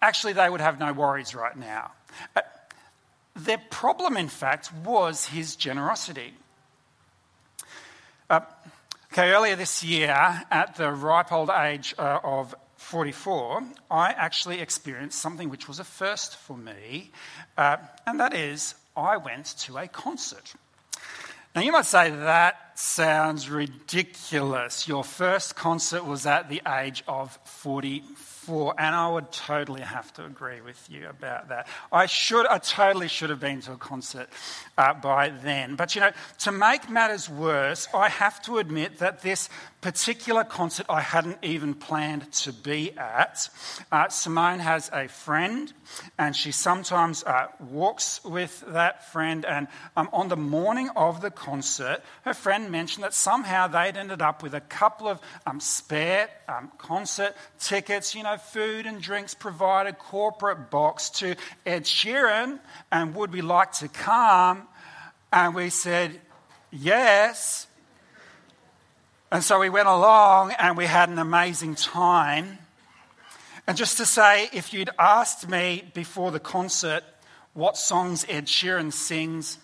actually 0.00 0.34
they 0.34 0.48
would 0.48 0.60
have 0.60 0.78
no 0.78 0.92
worries 0.92 1.34
right 1.34 1.56
now. 1.56 1.92
Uh, 2.36 2.42
their 3.34 3.58
problem, 3.70 4.16
in 4.16 4.28
fact, 4.28 4.72
was 4.84 5.26
his 5.26 5.56
generosity. 5.56 6.34
Uh, 8.28 8.40
okay, 9.12 9.30
earlier 9.32 9.56
this 9.56 9.82
year, 9.82 10.44
at 10.50 10.74
the 10.76 10.90
ripe 10.90 11.32
old 11.32 11.50
age 11.50 11.94
uh, 11.98 12.18
of 12.22 12.54
44, 12.88 13.64
I 13.90 14.12
actually 14.12 14.60
experienced 14.60 15.20
something 15.20 15.50
which 15.50 15.68
was 15.68 15.78
a 15.78 15.84
first 15.84 16.36
for 16.36 16.56
me, 16.56 17.10
uh, 17.58 17.76
and 18.06 18.18
that 18.18 18.34
is 18.34 18.76
I 18.96 19.18
went 19.18 19.44
to 19.58 19.76
a 19.76 19.86
concert. 19.88 20.54
Now, 21.54 21.60
you 21.60 21.72
might 21.72 21.84
say 21.84 22.10
that 22.10 22.78
sounds 22.78 23.50
ridiculous. 23.50 24.88
Your 24.88 25.04
first 25.04 25.56
concert 25.56 26.04
was 26.04 26.24
at 26.24 26.48
the 26.48 26.62
age 26.66 27.02
of 27.08 27.36
44 27.44 28.74
and 28.78 28.94
I 28.94 29.10
would 29.10 29.32
totally 29.32 29.80
have 29.82 30.12
to 30.14 30.24
agree 30.24 30.60
with 30.60 30.88
you 30.88 31.08
about 31.08 31.48
that. 31.48 31.66
I 31.90 32.06
should, 32.06 32.46
I 32.46 32.58
totally 32.58 33.08
should 33.08 33.30
have 33.30 33.40
been 33.40 33.60
to 33.62 33.72
a 33.72 33.76
concert 33.76 34.28
uh, 34.76 34.94
by 34.94 35.30
then. 35.30 35.74
But 35.74 35.94
you 35.94 36.00
know, 36.00 36.12
to 36.40 36.52
make 36.52 36.88
matters 36.88 37.28
worse, 37.28 37.88
I 37.92 38.08
have 38.08 38.40
to 38.42 38.58
admit 38.58 38.98
that 38.98 39.22
this 39.22 39.50
particular 39.80 40.42
concert 40.42 40.86
I 40.88 41.00
hadn't 41.00 41.38
even 41.42 41.74
planned 41.74 42.32
to 42.32 42.52
be 42.52 42.96
at. 42.98 43.48
Uh, 43.92 44.08
Simone 44.08 44.58
has 44.58 44.90
a 44.92 45.06
friend, 45.06 45.72
and 46.18 46.34
she 46.34 46.50
sometimes 46.50 47.22
uh, 47.22 47.46
walks 47.60 48.22
with 48.24 48.64
that 48.68 49.10
friend. 49.12 49.44
And 49.44 49.68
um, 49.96 50.08
on 50.12 50.28
the 50.28 50.36
morning 50.36 50.90
of 50.96 51.20
the 51.20 51.30
concert, 51.30 52.02
her 52.22 52.34
friend 52.34 52.72
mentioned 52.72 53.04
that 53.04 53.14
somehow 53.14 53.68
they'd 53.68 53.96
ended 53.96 54.20
up 54.20 54.42
with 54.42 54.54
a 54.54 54.60
couple 54.60 55.06
of 55.06 55.20
um, 55.46 55.60
spare 55.60 56.28
um, 56.48 56.72
concert 56.78 57.36
tickets, 57.60 58.16
you 58.16 58.24
know, 58.24 58.36
food 58.36 58.84
and 58.84 59.00
drinks 59.00 59.34
provided, 59.34 59.98
corporate 59.98 60.70
box 60.70 61.08
to 61.10 61.36
Ed 61.64 61.84
Sheeran, 61.84 62.58
and 62.90 63.14
would 63.14 63.32
we 63.32 63.42
like 63.42 63.72
to 63.74 63.88
come? 63.88 64.66
And 65.32 65.54
we 65.54 65.70
said, 65.70 66.20
yes. 66.72 67.67
And 69.30 69.44
so 69.44 69.60
we 69.60 69.68
went 69.68 69.88
along 69.88 70.52
and 70.58 70.76
we 70.76 70.86
had 70.86 71.10
an 71.10 71.18
amazing 71.18 71.74
time. 71.74 72.58
And 73.66 73.76
just 73.76 73.98
to 73.98 74.06
say, 74.06 74.48
if 74.54 74.72
you'd 74.72 74.88
asked 74.98 75.48
me 75.48 75.84
before 75.92 76.30
the 76.30 76.40
concert 76.40 77.04
what 77.52 77.76
songs 77.76 78.24
Ed 78.28 78.46
Sheeran 78.46 78.90
sings, 78.90 79.58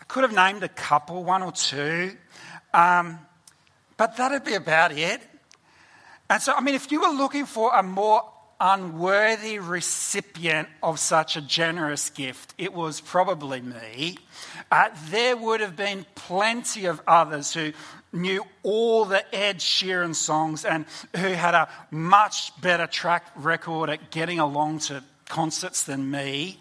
I 0.00 0.04
could 0.04 0.22
have 0.22 0.32
named 0.32 0.62
a 0.62 0.68
couple, 0.68 1.24
one 1.24 1.42
or 1.42 1.50
two, 1.50 2.16
um, 2.72 3.18
but 3.96 4.16
that'd 4.16 4.44
be 4.44 4.54
about 4.54 4.92
it. 4.92 5.20
And 6.30 6.40
so, 6.40 6.52
I 6.52 6.60
mean, 6.60 6.76
if 6.76 6.92
you 6.92 7.00
were 7.00 7.16
looking 7.16 7.46
for 7.46 7.74
a 7.74 7.82
more 7.82 8.22
unworthy 8.60 9.58
recipient 9.58 10.68
of 10.82 11.00
such 11.00 11.36
a 11.36 11.40
generous 11.40 12.10
gift, 12.10 12.54
it 12.58 12.72
was 12.72 13.00
probably 13.00 13.60
me. 13.60 14.18
Uh, 14.70 14.90
there 15.10 15.36
would 15.36 15.60
have 15.60 15.74
been 15.74 16.06
plenty 16.14 16.86
of 16.86 17.00
others 17.06 17.52
who 17.52 17.72
knew 18.12 18.44
all 18.62 19.04
the 19.04 19.22
Ed 19.34 19.58
Sheeran 19.58 20.14
songs 20.14 20.64
and 20.64 20.86
who 21.16 21.28
had 21.28 21.54
a 21.54 21.68
much 21.90 22.58
better 22.60 22.86
track 22.86 23.26
record 23.36 23.90
at 23.90 24.10
getting 24.10 24.38
along 24.38 24.80
to 24.80 25.02
concerts 25.28 25.82
than 25.82 26.10
me. 26.10 26.58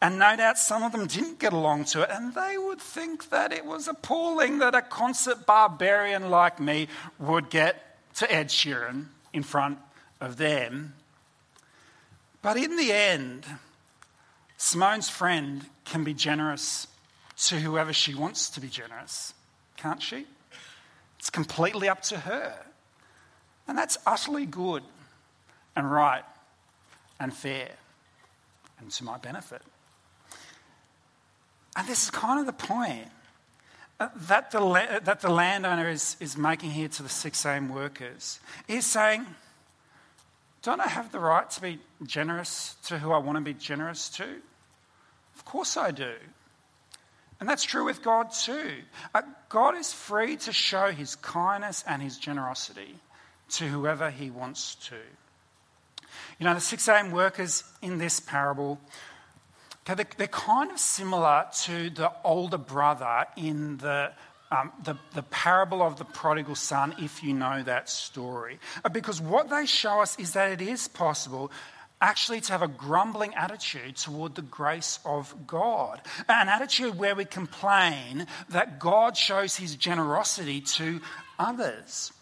And 0.00 0.18
no 0.18 0.36
doubt 0.36 0.58
some 0.58 0.82
of 0.82 0.92
them 0.92 1.06
didn't 1.06 1.38
get 1.38 1.52
along 1.52 1.86
to 1.86 2.02
it, 2.02 2.10
and 2.12 2.34
they 2.34 2.58
would 2.58 2.80
think 2.80 3.30
that 3.30 3.52
it 3.52 3.64
was 3.64 3.88
appalling 3.88 4.58
that 4.58 4.74
a 4.74 4.82
concert 4.82 5.46
barbarian 5.46 6.30
like 6.30 6.60
me 6.60 6.88
would 7.18 7.48
get 7.48 7.96
to 8.16 8.30
Ed 8.30 8.48
Sheeran 8.48 9.06
in 9.32 9.42
front 9.42 9.78
of 10.20 10.36
them. 10.36 10.94
But 12.42 12.58
in 12.58 12.76
the 12.76 12.92
end, 12.92 13.46
Simone's 14.58 15.08
friend 15.08 15.64
can 15.84 16.04
be 16.04 16.14
generous 16.14 16.86
to 17.38 17.56
whoever 17.56 17.92
she 17.92 18.14
wants 18.14 18.50
to 18.50 18.60
be 18.60 18.68
generous, 18.68 19.34
can't 19.76 20.02
she? 20.02 20.26
It's 21.18 21.30
completely 21.30 21.88
up 21.88 22.02
to 22.02 22.18
her. 22.18 22.54
And 23.68 23.76
that's 23.76 23.98
utterly 24.06 24.46
good 24.46 24.82
and 25.74 25.90
right 25.90 26.24
and 27.18 27.32
fair 27.32 27.70
and 28.78 28.90
to 28.90 29.04
my 29.04 29.18
benefit. 29.18 29.62
And 31.76 31.86
this 31.86 32.04
is 32.04 32.10
kind 32.10 32.40
of 32.40 32.46
the 32.46 32.52
point 32.52 33.08
uh, 33.98 34.08
that 34.14 34.50
the, 34.50 34.60
uh, 34.60 35.00
that 35.00 35.20
the 35.20 35.30
landowner 35.30 35.88
is, 35.88 36.16
is 36.20 36.36
making 36.36 36.70
here 36.70 36.88
to 36.88 37.02
the 37.02 37.08
6 37.08 37.44
a.m. 37.44 37.68
workers. 37.68 38.40
He's 38.66 38.86
saying, 38.86 39.26
Don't 40.62 40.80
I 40.80 40.88
have 40.88 41.12
the 41.12 41.18
right 41.18 41.48
to 41.50 41.60
be 41.60 41.78
generous 42.04 42.76
to 42.86 42.98
who 42.98 43.12
I 43.12 43.18
want 43.18 43.36
to 43.36 43.42
be 43.42 43.54
generous 43.54 44.08
to? 44.10 44.24
Of 45.34 45.44
course 45.44 45.76
I 45.76 45.90
do. 45.90 46.12
And 47.38 47.48
that's 47.48 47.64
true 47.64 47.84
with 47.84 48.02
God 48.02 48.32
too. 48.32 48.72
Uh, 49.14 49.22
God 49.48 49.76
is 49.76 49.92
free 49.92 50.36
to 50.38 50.52
show 50.52 50.90
his 50.90 51.16
kindness 51.16 51.84
and 51.86 52.00
his 52.00 52.16
generosity 52.18 52.94
to 53.50 53.64
whoever 53.64 54.10
he 54.10 54.30
wants 54.30 54.74
to. 54.86 54.96
You 56.38 56.44
know, 56.44 56.54
the 56.54 56.60
6 56.60 56.88
a.m. 56.88 57.12
workers 57.12 57.64
in 57.82 57.98
this 57.98 58.20
parable, 58.20 58.78
they're, 59.84 60.26
kind 60.28 60.70
of 60.70 60.78
similar 60.78 61.46
to 61.62 61.90
the 61.90 62.10
older 62.24 62.58
brother 62.58 63.26
in 63.36 63.76
the, 63.78 64.12
um, 64.50 64.72
the, 64.84 64.96
the, 65.14 65.22
parable 65.22 65.82
of 65.82 65.96
the 65.96 66.04
prodigal 66.04 66.54
son, 66.54 66.94
if 66.98 67.22
you 67.22 67.32
know 67.32 67.62
that 67.62 67.88
story. 67.88 68.58
Uh, 68.84 68.88
because 68.88 69.20
what 69.20 69.48
they 69.48 69.66
show 69.66 70.00
us 70.00 70.18
is 70.18 70.32
that 70.32 70.52
it 70.52 70.60
is 70.60 70.88
possible 70.88 71.50
actually 72.00 72.40
to 72.42 72.52
have 72.52 72.62
a 72.62 72.68
grumbling 72.68 73.34
attitude 73.34 73.96
toward 73.96 74.34
the 74.34 74.42
grace 74.42 74.98
of 75.04 75.46
God. 75.46 76.00
An 76.28 76.48
attitude 76.48 76.98
where 76.98 77.14
we 77.14 77.24
complain 77.24 78.26
that 78.50 78.78
God 78.78 79.16
shows 79.16 79.56
his 79.56 79.76
generosity 79.76 80.60
to 80.60 81.00
others. 81.38 82.12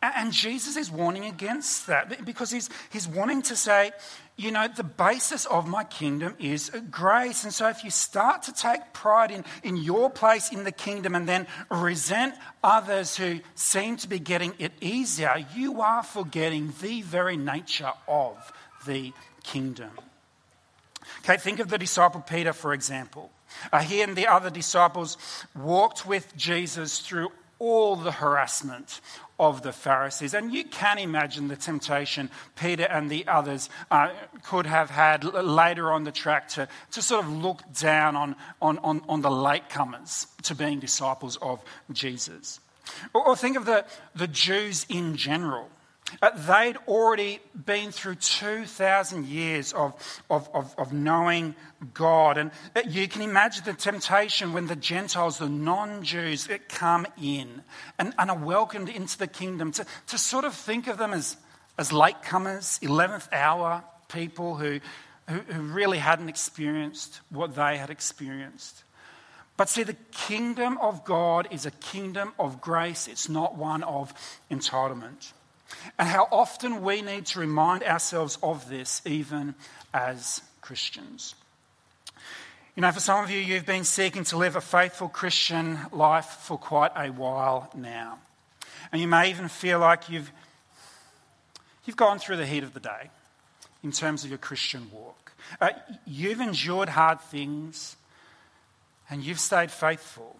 And 0.00 0.32
Jesus 0.32 0.76
is 0.76 0.90
warning 0.90 1.24
against 1.24 1.88
that 1.88 2.24
because 2.24 2.52
he's, 2.52 2.70
he's 2.90 3.08
wanting 3.08 3.42
to 3.42 3.56
say, 3.56 3.90
you 4.36 4.52
know, 4.52 4.68
the 4.68 4.84
basis 4.84 5.44
of 5.46 5.66
my 5.66 5.82
kingdom 5.82 6.36
is 6.38 6.70
grace. 6.88 7.42
And 7.42 7.52
so 7.52 7.68
if 7.68 7.82
you 7.82 7.90
start 7.90 8.44
to 8.44 8.52
take 8.52 8.92
pride 8.92 9.32
in, 9.32 9.44
in 9.64 9.76
your 9.76 10.08
place 10.08 10.52
in 10.52 10.62
the 10.62 10.70
kingdom 10.70 11.16
and 11.16 11.28
then 11.28 11.48
resent 11.68 12.34
others 12.62 13.16
who 13.16 13.40
seem 13.56 13.96
to 13.96 14.08
be 14.08 14.20
getting 14.20 14.54
it 14.60 14.72
easier, 14.80 15.44
you 15.56 15.80
are 15.82 16.04
forgetting 16.04 16.72
the 16.80 17.02
very 17.02 17.36
nature 17.36 17.92
of 18.06 18.52
the 18.86 19.12
kingdom. 19.42 19.90
Okay, 21.20 21.36
think 21.36 21.58
of 21.58 21.68
the 21.68 21.78
disciple 21.78 22.20
Peter, 22.20 22.52
for 22.52 22.72
example. 22.72 23.30
Uh, 23.72 23.80
he 23.80 24.02
and 24.02 24.14
the 24.14 24.26
other 24.26 24.50
disciples 24.50 25.16
walked 25.56 26.06
with 26.06 26.36
Jesus 26.36 26.98
through 26.98 27.30
all 27.58 27.96
the 27.96 28.12
harassment, 28.12 29.00
of 29.38 29.62
the 29.62 29.72
Pharisees. 29.72 30.34
And 30.34 30.52
you 30.52 30.64
can 30.64 30.98
imagine 30.98 31.48
the 31.48 31.56
temptation 31.56 32.30
Peter 32.56 32.84
and 32.84 33.08
the 33.08 33.26
others 33.28 33.70
uh, 33.90 34.10
could 34.42 34.66
have 34.66 34.90
had 34.90 35.24
later 35.24 35.92
on 35.92 36.04
the 36.04 36.12
track 36.12 36.48
to, 36.50 36.68
to 36.92 37.02
sort 37.02 37.24
of 37.24 37.30
look 37.30 37.62
down 37.78 38.16
on, 38.16 38.36
on, 38.60 38.78
on, 38.78 39.02
on 39.08 39.22
the 39.22 39.30
latecomers 39.30 40.26
to 40.42 40.54
being 40.54 40.80
disciples 40.80 41.36
of 41.40 41.62
Jesus. 41.92 42.58
Or, 43.14 43.28
or 43.28 43.36
think 43.36 43.56
of 43.56 43.64
the, 43.64 43.84
the 44.14 44.26
Jews 44.26 44.86
in 44.88 45.16
general. 45.16 45.68
Uh, 46.22 46.30
they'd 46.30 46.76
already 46.88 47.38
been 47.66 47.92
through 47.92 48.14
2,000 48.14 49.26
years 49.26 49.72
of, 49.72 50.22
of, 50.30 50.48
of, 50.54 50.74
of, 50.78 50.92
knowing 50.92 51.54
God. 51.92 52.38
And 52.38 52.50
uh, 52.74 52.82
you 52.88 53.08
can 53.08 53.22
imagine 53.22 53.64
the 53.64 53.74
temptation 53.74 54.52
when 54.52 54.66
the 54.66 54.76
Gentiles, 54.76 55.38
the 55.38 55.48
non 55.48 56.02
Jews, 56.02 56.48
uh, 56.48 56.58
come 56.68 57.06
in 57.20 57.62
and, 57.98 58.14
and, 58.18 58.30
are 58.30 58.38
welcomed 58.38 58.88
into 58.88 59.18
the 59.18 59.26
kingdom 59.26 59.70
to, 59.72 59.86
to 60.08 60.18
sort 60.18 60.44
of 60.44 60.54
think 60.54 60.86
of 60.86 60.96
them 60.98 61.12
as, 61.12 61.36
as 61.76 61.90
latecomers, 61.90 62.80
11th 62.80 63.30
hour 63.32 63.84
people 64.08 64.56
who, 64.56 64.80
who, 65.28 65.38
who 65.40 65.60
really 65.60 65.98
hadn't 65.98 66.30
experienced 66.30 67.20
what 67.28 67.54
they 67.54 67.76
had 67.76 67.90
experienced. 67.90 68.82
But 69.58 69.68
see, 69.68 69.82
the 69.82 69.96
kingdom 70.12 70.78
of 70.78 71.04
God 71.04 71.48
is 71.50 71.66
a 71.66 71.70
kingdom 71.70 72.32
of 72.38 72.60
grace, 72.60 73.08
it's 73.08 73.28
not 73.28 73.56
one 73.56 73.82
of 73.82 74.14
entitlement 74.50 75.32
and 75.98 76.08
how 76.08 76.28
often 76.30 76.82
we 76.82 77.02
need 77.02 77.26
to 77.26 77.40
remind 77.40 77.82
ourselves 77.82 78.38
of 78.42 78.68
this, 78.68 79.02
even 79.04 79.54
as 79.92 80.42
Christians. 80.60 81.34
You 82.76 82.82
know, 82.82 82.92
for 82.92 83.00
some 83.00 83.24
of 83.24 83.30
you, 83.30 83.38
you've 83.38 83.66
been 83.66 83.84
seeking 83.84 84.24
to 84.24 84.36
live 84.36 84.54
a 84.54 84.60
faithful 84.60 85.08
Christian 85.08 85.78
life 85.92 86.26
for 86.42 86.56
quite 86.56 86.92
a 86.94 87.08
while 87.08 87.70
now. 87.74 88.18
And 88.92 89.00
you 89.00 89.08
may 89.08 89.30
even 89.30 89.48
feel 89.48 89.80
like 89.80 90.08
you've, 90.08 90.30
you've 91.84 91.96
gone 91.96 92.18
through 92.18 92.36
the 92.36 92.46
heat 92.46 92.62
of 92.62 92.74
the 92.74 92.80
day 92.80 93.10
in 93.82 93.92
terms 93.92 94.24
of 94.24 94.30
your 94.30 94.38
Christian 94.38 94.88
walk. 94.92 95.32
Uh, 95.60 95.70
you've 96.06 96.40
endured 96.40 96.88
hard 96.88 97.20
things 97.20 97.96
and 99.10 99.24
you've 99.24 99.40
stayed 99.40 99.70
faithful. 99.70 100.36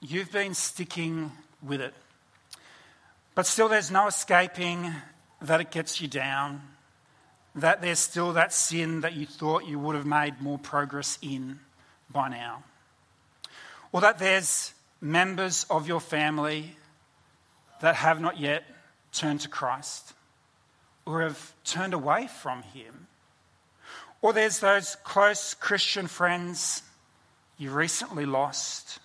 You've 0.00 0.30
been 0.30 0.54
sticking 0.54 1.32
with 1.62 1.80
it 1.80 1.94
but 3.34 3.46
still, 3.46 3.68
there's 3.68 3.90
no 3.90 4.06
escaping 4.06 4.92
that 5.42 5.60
it 5.60 5.70
gets 5.70 6.00
you 6.00 6.08
down, 6.08 6.62
that 7.54 7.80
there's 7.82 7.98
still 7.98 8.34
that 8.34 8.52
sin 8.52 9.00
that 9.00 9.14
you 9.14 9.26
thought 9.26 9.66
you 9.66 9.78
would 9.78 9.96
have 9.96 10.06
made 10.06 10.40
more 10.40 10.58
progress 10.58 11.18
in 11.22 11.58
by 12.10 12.28
now, 12.28 12.62
or 13.92 14.00
that 14.00 14.18
there's 14.18 14.74
members 15.00 15.64
of 15.70 15.88
your 15.88 16.00
family 16.00 16.76
that 17.80 17.94
have 17.96 18.20
not 18.20 18.38
yet 18.38 18.64
turned 19.12 19.40
to 19.40 19.48
Christ 19.48 20.12
or 21.06 21.22
have 21.22 21.52
turned 21.64 21.94
away 21.94 22.28
from 22.28 22.62
Him. 22.62 23.06
Or 24.22 24.32
there's 24.32 24.60
those 24.60 24.96
close 25.02 25.54
Christian 25.54 26.06
friends 26.06 26.82
you 27.56 27.70
recently 27.70 28.26
lost, 28.26 28.98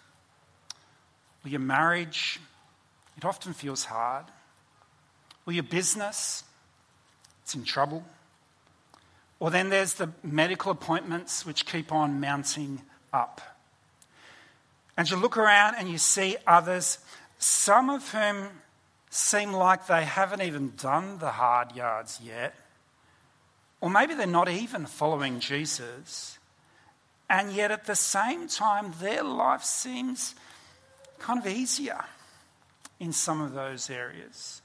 or 1.43 1.49
your 1.49 1.61
marriage 1.61 2.39
it 3.17 3.25
often 3.25 3.53
feels 3.53 3.85
hard. 3.85 4.25
Or 5.45 5.53
your 5.53 5.63
business, 5.63 6.43
it's 7.43 7.55
in 7.55 7.63
trouble. 7.63 8.03
Or 9.39 9.51
then 9.51 9.69
there's 9.69 9.93
the 9.93 10.09
medical 10.23 10.71
appointments 10.71 11.45
which 11.45 11.65
keep 11.65 11.91
on 11.91 12.19
mounting 12.19 12.81
up. 13.13 13.41
And 14.97 15.09
you 15.09 15.17
look 15.17 15.37
around 15.37 15.75
and 15.75 15.89
you 15.89 15.97
see 15.97 16.37
others, 16.47 16.99
some 17.37 17.89
of 17.89 18.11
whom 18.11 18.47
seem 19.09 19.51
like 19.51 19.87
they 19.87 20.03
haven't 20.03 20.41
even 20.41 20.73
done 20.77 21.19
the 21.19 21.31
hard 21.31 21.75
yards 21.75 22.19
yet. 22.23 22.55
Or 23.81 23.89
maybe 23.89 24.13
they're 24.13 24.25
not 24.25 24.49
even 24.49 24.85
following 24.85 25.39
Jesus. 25.39 26.39
And 27.29 27.51
yet 27.51 27.71
at 27.71 27.85
the 27.85 27.95
same 27.95 28.47
time, 28.47 28.93
their 28.99 29.23
life 29.23 29.63
seems 29.63 30.33
kind 31.19 31.39
of 31.39 31.47
easier 31.47 32.03
in 32.99 33.11
some 33.11 33.41
of 33.41 33.53
those 33.53 33.89
areas. 33.89 34.61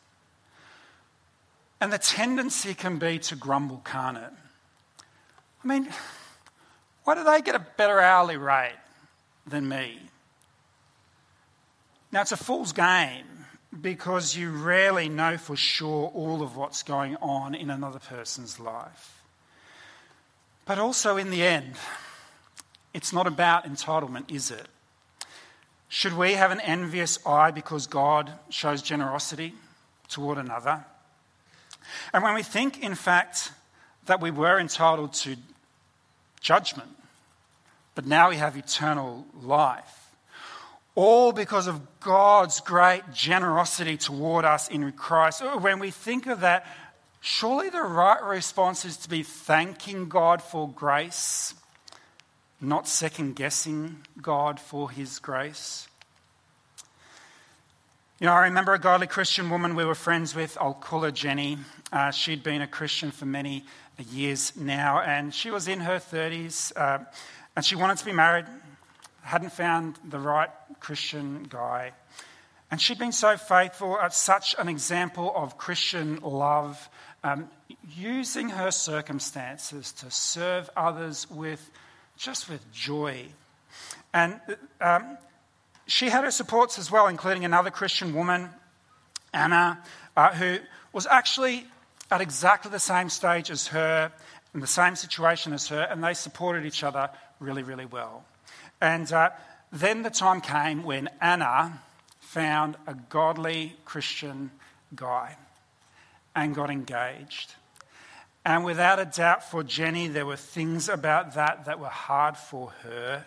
And 1.81 1.93
the 1.93 1.99
tendency 1.99 2.75
can 2.75 2.99
be 2.99 3.19
to 3.21 3.37
grumble, 3.37 3.83
can't 3.85 4.19
it? 4.19 4.33
I 5.65 5.67
mean, 5.67 5.89
why 7.05 7.15
do 7.15 7.25
they 7.25 7.41
get 7.41 7.55
a 7.55 7.67
better 7.77 8.01
hourly 8.01 8.37
rate 8.37 8.79
than 9.47 9.69
me? 9.69 9.99
Now, 12.13 12.23
it's 12.23 12.33
a 12.33 12.37
fool's 12.37 12.73
game 12.73 13.25
because 13.81 14.37
you 14.37 14.51
rarely 14.51 15.09
know 15.09 15.37
for 15.37 15.57
sure 15.57 16.11
all 16.15 16.43
of 16.43 16.57
what's 16.57 16.83
going 16.83 17.17
on 17.17 17.55
in 17.55 17.71
another 17.71 18.01
person's 18.01 18.59
life. 18.59 19.23
But 20.65 20.79
also, 20.79 21.17
in 21.17 21.31
the 21.31 21.43
end, 21.43 21.75
it's 22.93 23.13
not 23.13 23.27
about 23.27 23.65
entitlement, 23.65 24.31
is 24.31 24.51
it? 24.51 24.67
Should 25.93 26.17
we 26.17 26.35
have 26.35 26.53
an 26.53 26.61
envious 26.61 27.19
eye 27.27 27.51
because 27.51 27.89
God 27.89 28.33
shows 28.49 28.81
generosity 28.81 29.55
toward 30.09 30.39
another? 30.39 30.85
And 32.13 32.23
when 32.23 32.35
we 32.35 32.45
think, 32.45 32.81
in 32.81 32.95
fact, 32.95 33.51
that 34.07 34.21
we 34.21 34.31
were 34.31 34.61
entitled 34.61 35.13
to 35.15 35.35
judgment, 36.41 36.91
but 37.97 38.07
now 38.07 38.31
we 38.31 38.37
have 38.37 38.57
eternal 38.57 39.27
life, 39.43 40.15
all 40.95 41.33
because 41.33 41.67
of 41.67 41.81
God's 41.99 42.61
great 42.61 43.03
generosity 43.13 43.97
toward 43.97 44.45
us 44.45 44.69
in 44.69 44.93
Christ, 44.93 45.43
oh, 45.45 45.59
when 45.59 45.81
we 45.81 45.91
think 45.91 46.29
of 46.29 46.43
that, 46.43 46.67
surely 47.21 47.69
the 47.69 47.83
right 47.83 48.23
response 48.23 48.85
is 48.85 48.97
to 48.99 49.09
be 49.09 49.25
thanking 49.25 50.09
God 50.09 50.41
for 50.41 50.69
grace 50.69 51.53
not 52.61 52.87
second 52.87 53.37
guessing 53.37 53.97
God 54.21 54.61
for 54.61 54.91
his 54.91 55.19
grace. 55.19 55.89
You 58.21 58.27
know, 58.27 58.35
I 58.35 58.45
remember 58.45 58.75
a 58.75 58.79
godly 58.79 59.07
Christian 59.07 59.49
woman 59.49 59.75
we 59.75 59.85
were 59.85 59.95
friends 59.95 60.35
with. 60.35 60.59
I'll 60.61 60.75
call 60.75 61.01
her 61.01 61.11
Jenny. 61.11 61.57
Uh, 61.91 62.11
she'd 62.11 62.43
been 62.43 62.61
a 62.61 62.67
Christian 62.67 63.11
for 63.11 63.25
many 63.25 63.65
years 64.11 64.53
now, 64.57 65.01
and 65.01 65.35
she 65.35 65.51
was 65.51 65.69
in 65.69 65.81
her 65.81 65.97
30s, 65.97 66.73
uh, 66.77 66.99
and 67.57 67.65
she 67.65 67.77
wanted 67.77 67.97
to 67.97 68.05
be 68.05 68.13
married, 68.13 68.45
hadn't 69.23 69.53
found 69.53 69.99
the 70.05 70.19
right 70.19 70.51
Christian 70.81 71.45
guy. 71.45 71.93
And 72.71 72.79
she'd 72.79 72.99
been 72.99 73.13
so 73.13 73.39
faithful, 73.39 73.99
at 73.99 74.13
such 74.13 74.55
an 74.59 74.69
example 74.69 75.33
of 75.35 75.57
Christian 75.57 76.21
love, 76.21 76.91
um, 77.25 77.49
using 77.97 78.51
her 78.51 78.71
circumstances 78.71 79.93
to 79.93 80.11
serve 80.11 80.69
others 80.77 81.29
with 81.31 81.71
just 82.21 82.51
with 82.51 82.71
joy. 82.71 83.25
And 84.13 84.39
um, 84.81 85.17
she 85.87 86.11
had 86.11 86.25
her 86.25 86.31
supports 86.31 86.79
as 86.79 86.91
well, 86.91 87.07
including 87.07 87.45
another 87.45 87.71
Christian 87.71 88.15
woman, 88.15 88.51
Anna, 89.33 89.83
uh, 90.17 90.35
who 90.35 90.59
was 90.93 91.07
actually 91.07 91.65
at 92.11 92.21
exactly 92.21 92.71
the 92.71 92.79
same 92.79 93.09
stage 93.09 93.51
as 93.51 93.69
her, 93.69 94.13
in 94.53 94.61
the 94.61 94.67
same 94.67 94.97
situation 94.97 95.53
as 95.55 95.69
her, 95.69 95.81
and 95.81 96.05
they 96.05 96.13
supported 96.13 96.67
each 96.67 96.85
other 96.85 97.09
really, 97.39 97.63
really 97.63 97.87
well. 97.87 98.25
And 98.81 99.11
uh, 99.11 99.31
then 99.73 100.03
the 100.03 100.11
time 100.11 100.43
came 100.43 100.83
when 100.83 101.09
Anna 101.21 101.81
found 102.21 102.77
a 102.87 102.95
godly 103.09 103.77
Christian 103.85 104.51
guy 104.95 105.37
and 106.37 106.55
got 106.55 106.71
engaged. 106.71 107.55
And 108.45 108.65
without 108.65 108.99
a 108.99 109.05
doubt, 109.05 109.51
for 109.51 109.63
Jenny, 109.63 110.09
there 110.09 110.25
were 110.25 110.37
things 110.37 110.89
about 110.89 111.35
that 111.35 111.67
that 111.67 111.79
were 111.79 111.89
hard 111.89 112.37
for 112.37 112.71
her. 112.83 113.25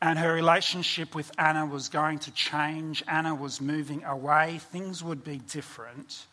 And 0.00 0.18
her 0.18 0.32
relationship 0.32 1.14
with 1.14 1.30
Anna 1.38 1.66
was 1.66 1.88
going 1.88 2.18
to 2.20 2.30
change. 2.30 3.02
Anna 3.06 3.34
was 3.34 3.60
moving 3.60 4.04
away. 4.04 4.60
Things 4.70 5.02
would 5.02 5.24
be 5.24 5.38
different. 5.38 6.26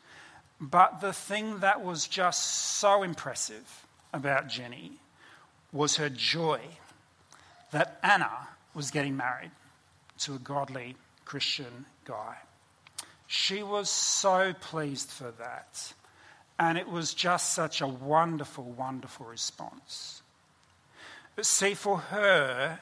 But 0.60 1.01
the 1.01 1.13
thing 1.13 1.60
that 1.60 1.84
was 1.84 2.08
just 2.08 2.43
so 2.80 3.04
impressive 3.04 3.86
about 4.13 4.47
Jenny 4.47 4.93
was 5.73 5.97
her 5.97 6.10
joy 6.10 6.60
that 7.71 7.99
Anna 8.04 8.47
was 8.73 8.91
getting 8.91 9.17
married 9.17 9.51
to 10.19 10.36
a 10.36 10.39
godly 10.39 10.95
Christian 11.25 11.86
guy. 12.06 12.36
She 13.27 13.63
was 13.63 13.89
so 13.89 14.54
pleased 14.54 15.10
for 15.10 15.32
that. 15.39 15.93
And 16.59 16.77
it 16.77 16.87
was 16.87 17.13
just 17.13 17.53
such 17.53 17.81
a 17.81 17.87
wonderful, 17.87 18.63
wonderful 18.63 19.25
response. 19.25 20.21
But 21.35 21.45
see, 21.45 21.73
for 21.73 21.97
her, 21.97 22.79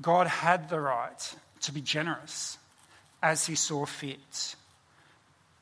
God 0.00 0.26
had 0.26 0.68
the 0.68 0.80
right 0.80 1.34
to 1.62 1.72
be 1.72 1.80
generous 1.80 2.58
as 3.22 3.46
he 3.46 3.54
saw 3.54 3.86
fit 3.86 4.56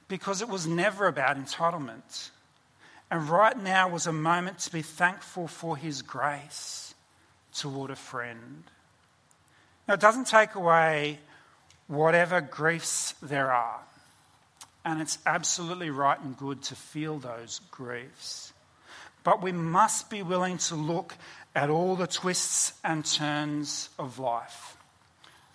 because 0.08 0.42
it 0.42 0.48
was 0.48 0.66
never 0.66 1.06
about 1.06 1.36
entitlement. 1.36 2.30
And 3.10 3.28
right 3.28 3.56
now 3.60 3.88
was 3.88 4.06
a 4.06 4.12
moment 4.12 4.58
to 4.60 4.72
be 4.72 4.82
thankful 4.82 5.48
for 5.48 5.76
his 5.76 6.02
grace 6.02 6.94
toward 7.54 7.90
a 7.90 7.96
friend. 7.96 8.64
Now, 9.86 9.94
it 9.94 10.00
doesn't 10.00 10.26
take 10.26 10.54
away 10.54 11.18
whatever 11.86 12.40
griefs 12.40 13.14
there 13.22 13.52
are 13.52 13.80
and 14.84 15.00
it's 15.00 15.18
absolutely 15.26 15.90
right 15.90 16.20
and 16.20 16.36
good 16.36 16.62
to 16.64 16.74
feel 16.74 17.18
those 17.18 17.60
griefs. 17.70 18.52
But 19.22 19.42
we 19.42 19.52
must 19.52 20.10
be 20.10 20.22
willing 20.22 20.58
to 20.58 20.74
look 20.74 21.14
at 21.54 21.70
all 21.70 21.96
the 21.96 22.06
twists 22.06 22.74
and 22.84 23.04
turns 23.04 23.88
of 23.98 24.18
life 24.18 24.76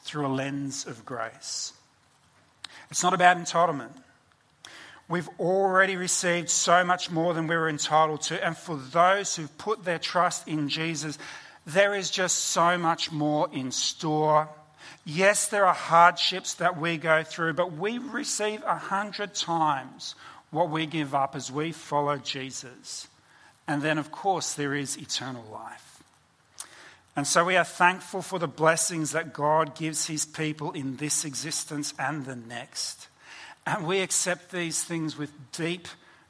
through 0.04 0.26
a 0.26 0.30
lens 0.30 0.88
of 0.88 1.06
grace. 1.06 1.74
It's 2.90 3.04
not 3.04 3.14
about 3.14 3.38
entitlement. 3.38 3.92
We've 5.08 5.30
already 5.40 5.96
received 5.96 6.50
so 6.50 6.84
much 6.84 7.12
more 7.12 7.34
than 7.34 7.48
we 7.48 7.56
were 7.56 7.70
entitled 7.70 8.22
to. 8.24 8.44
And 8.44 8.56
for 8.56 8.76
those 8.76 9.36
who've 9.36 9.58
put 9.58 9.84
their 9.84 10.00
trust 10.00 10.48
in 10.48 10.70
Jesus, 10.70 11.18
there 11.66 11.96
is 11.96 12.10
just 12.10 12.38
so 12.38 12.78
much 12.78 13.12
more 13.12 13.50
in 13.52 13.72
store. 13.72 14.50
Yes, 15.12 15.48
there 15.48 15.66
are 15.66 15.74
hardships 15.74 16.54
that 16.56 16.80
we 16.80 16.98
go 16.98 17.24
through, 17.24 17.54
but 17.54 17.74
we 17.74 17.98
receive 17.98 18.62
a 18.64 18.76
hundred 18.76 19.34
times 19.34 20.14
what 20.52 20.70
we 20.70 20.86
give 20.86 21.16
up 21.16 21.36
as 21.36 21.52
we 21.52 21.72
follow 21.72 22.18
Jesus. 22.18 23.08
And 23.68 23.82
then, 23.82 23.98
of 23.98 24.12
course, 24.12 24.54
there 24.54 24.76
is 24.76 24.98
eternal 24.98 25.44
life. 25.52 26.04
And 27.16 27.26
so 27.26 27.44
we 27.44 27.58
are 27.58 27.66
thankful 27.66 28.22
for 28.22 28.38
the 28.38 28.48
blessings 28.48 29.14
that 29.14 29.34
God 29.34 29.74
gives 29.76 30.06
his 30.06 30.28
people 30.28 30.74
in 30.74 30.98
this 30.98 31.26
existence 31.26 31.92
and 31.98 32.28
the 32.28 32.36
next. 32.36 33.08
And 33.66 33.88
we 33.88 34.02
accept 34.02 34.52
these 34.52 34.84
things 34.84 35.18
with 35.18 35.32
deep 35.52 35.88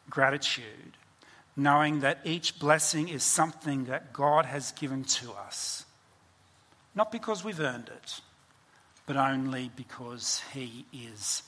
gratitude, 0.10 0.96
knowing 1.58 2.00
that 2.00 2.22
each 2.24 2.58
blessing 2.60 3.10
is 3.10 3.24
something 3.26 3.86
that 3.86 4.14
God 4.14 4.46
has 4.46 4.72
given 4.72 5.04
to 5.04 5.34
us. 5.34 5.84
Not 6.96 7.12
because 7.12 7.44
we've 7.44 7.60
earned 7.60 7.90
it, 7.90 8.22
but 9.10 9.18
only 9.18 9.72
because 9.76 10.44
He 10.54 10.86
is 10.94 11.42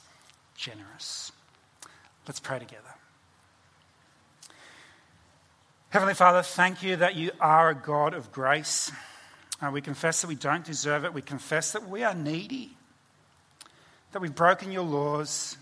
generous. 0.56 1.30
Let's 2.26 2.40
pray 2.40 2.58
together. 2.58 2.82
Heavenly 5.90 6.14
Father, 6.14 6.42
thank 6.42 6.82
you 6.82 6.96
that 6.96 7.14
you 7.14 7.30
are 7.40 7.70
a 7.70 7.74
God 7.76 8.14
of 8.14 8.32
grace. 8.32 8.90
Uh, 9.60 9.70
we 9.70 9.80
confess 9.80 10.22
that 10.22 10.26
we 10.26 10.34
don't 10.34 10.64
deserve 10.64 11.04
it. 11.04 11.14
We 11.14 11.22
confess 11.22 11.70
that 11.70 11.88
we 11.88 12.02
are 12.02 12.16
needy, 12.16 12.72
that 14.10 14.20
we've 14.20 14.34
broken 14.34 14.72
your 14.72 14.82
laws, 14.82 15.56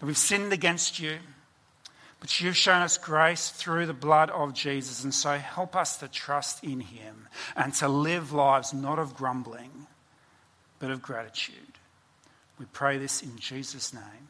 that 0.00 0.04
we've 0.04 0.18
sinned 0.18 0.52
against 0.52 1.00
you. 1.00 1.16
But 2.20 2.38
you've 2.38 2.54
shown 2.54 2.82
us 2.82 2.98
grace 2.98 3.48
through 3.48 3.86
the 3.86 3.94
blood 3.94 4.28
of 4.28 4.52
Jesus. 4.52 5.04
And 5.04 5.14
so 5.14 5.38
help 5.38 5.74
us 5.74 5.96
to 6.00 6.08
trust 6.08 6.62
in 6.62 6.80
him 6.80 7.28
and 7.56 7.72
to 7.76 7.88
live 7.88 8.34
lives 8.34 8.74
not 8.74 8.98
of 8.98 9.14
grumbling, 9.14 9.86
but 10.84 10.92
of 10.92 11.00
gratitude. 11.00 11.78
We 12.58 12.66
pray 12.66 12.98
this 12.98 13.22
in 13.22 13.38
Jesus' 13.38 13.94
name. 13.94 14.28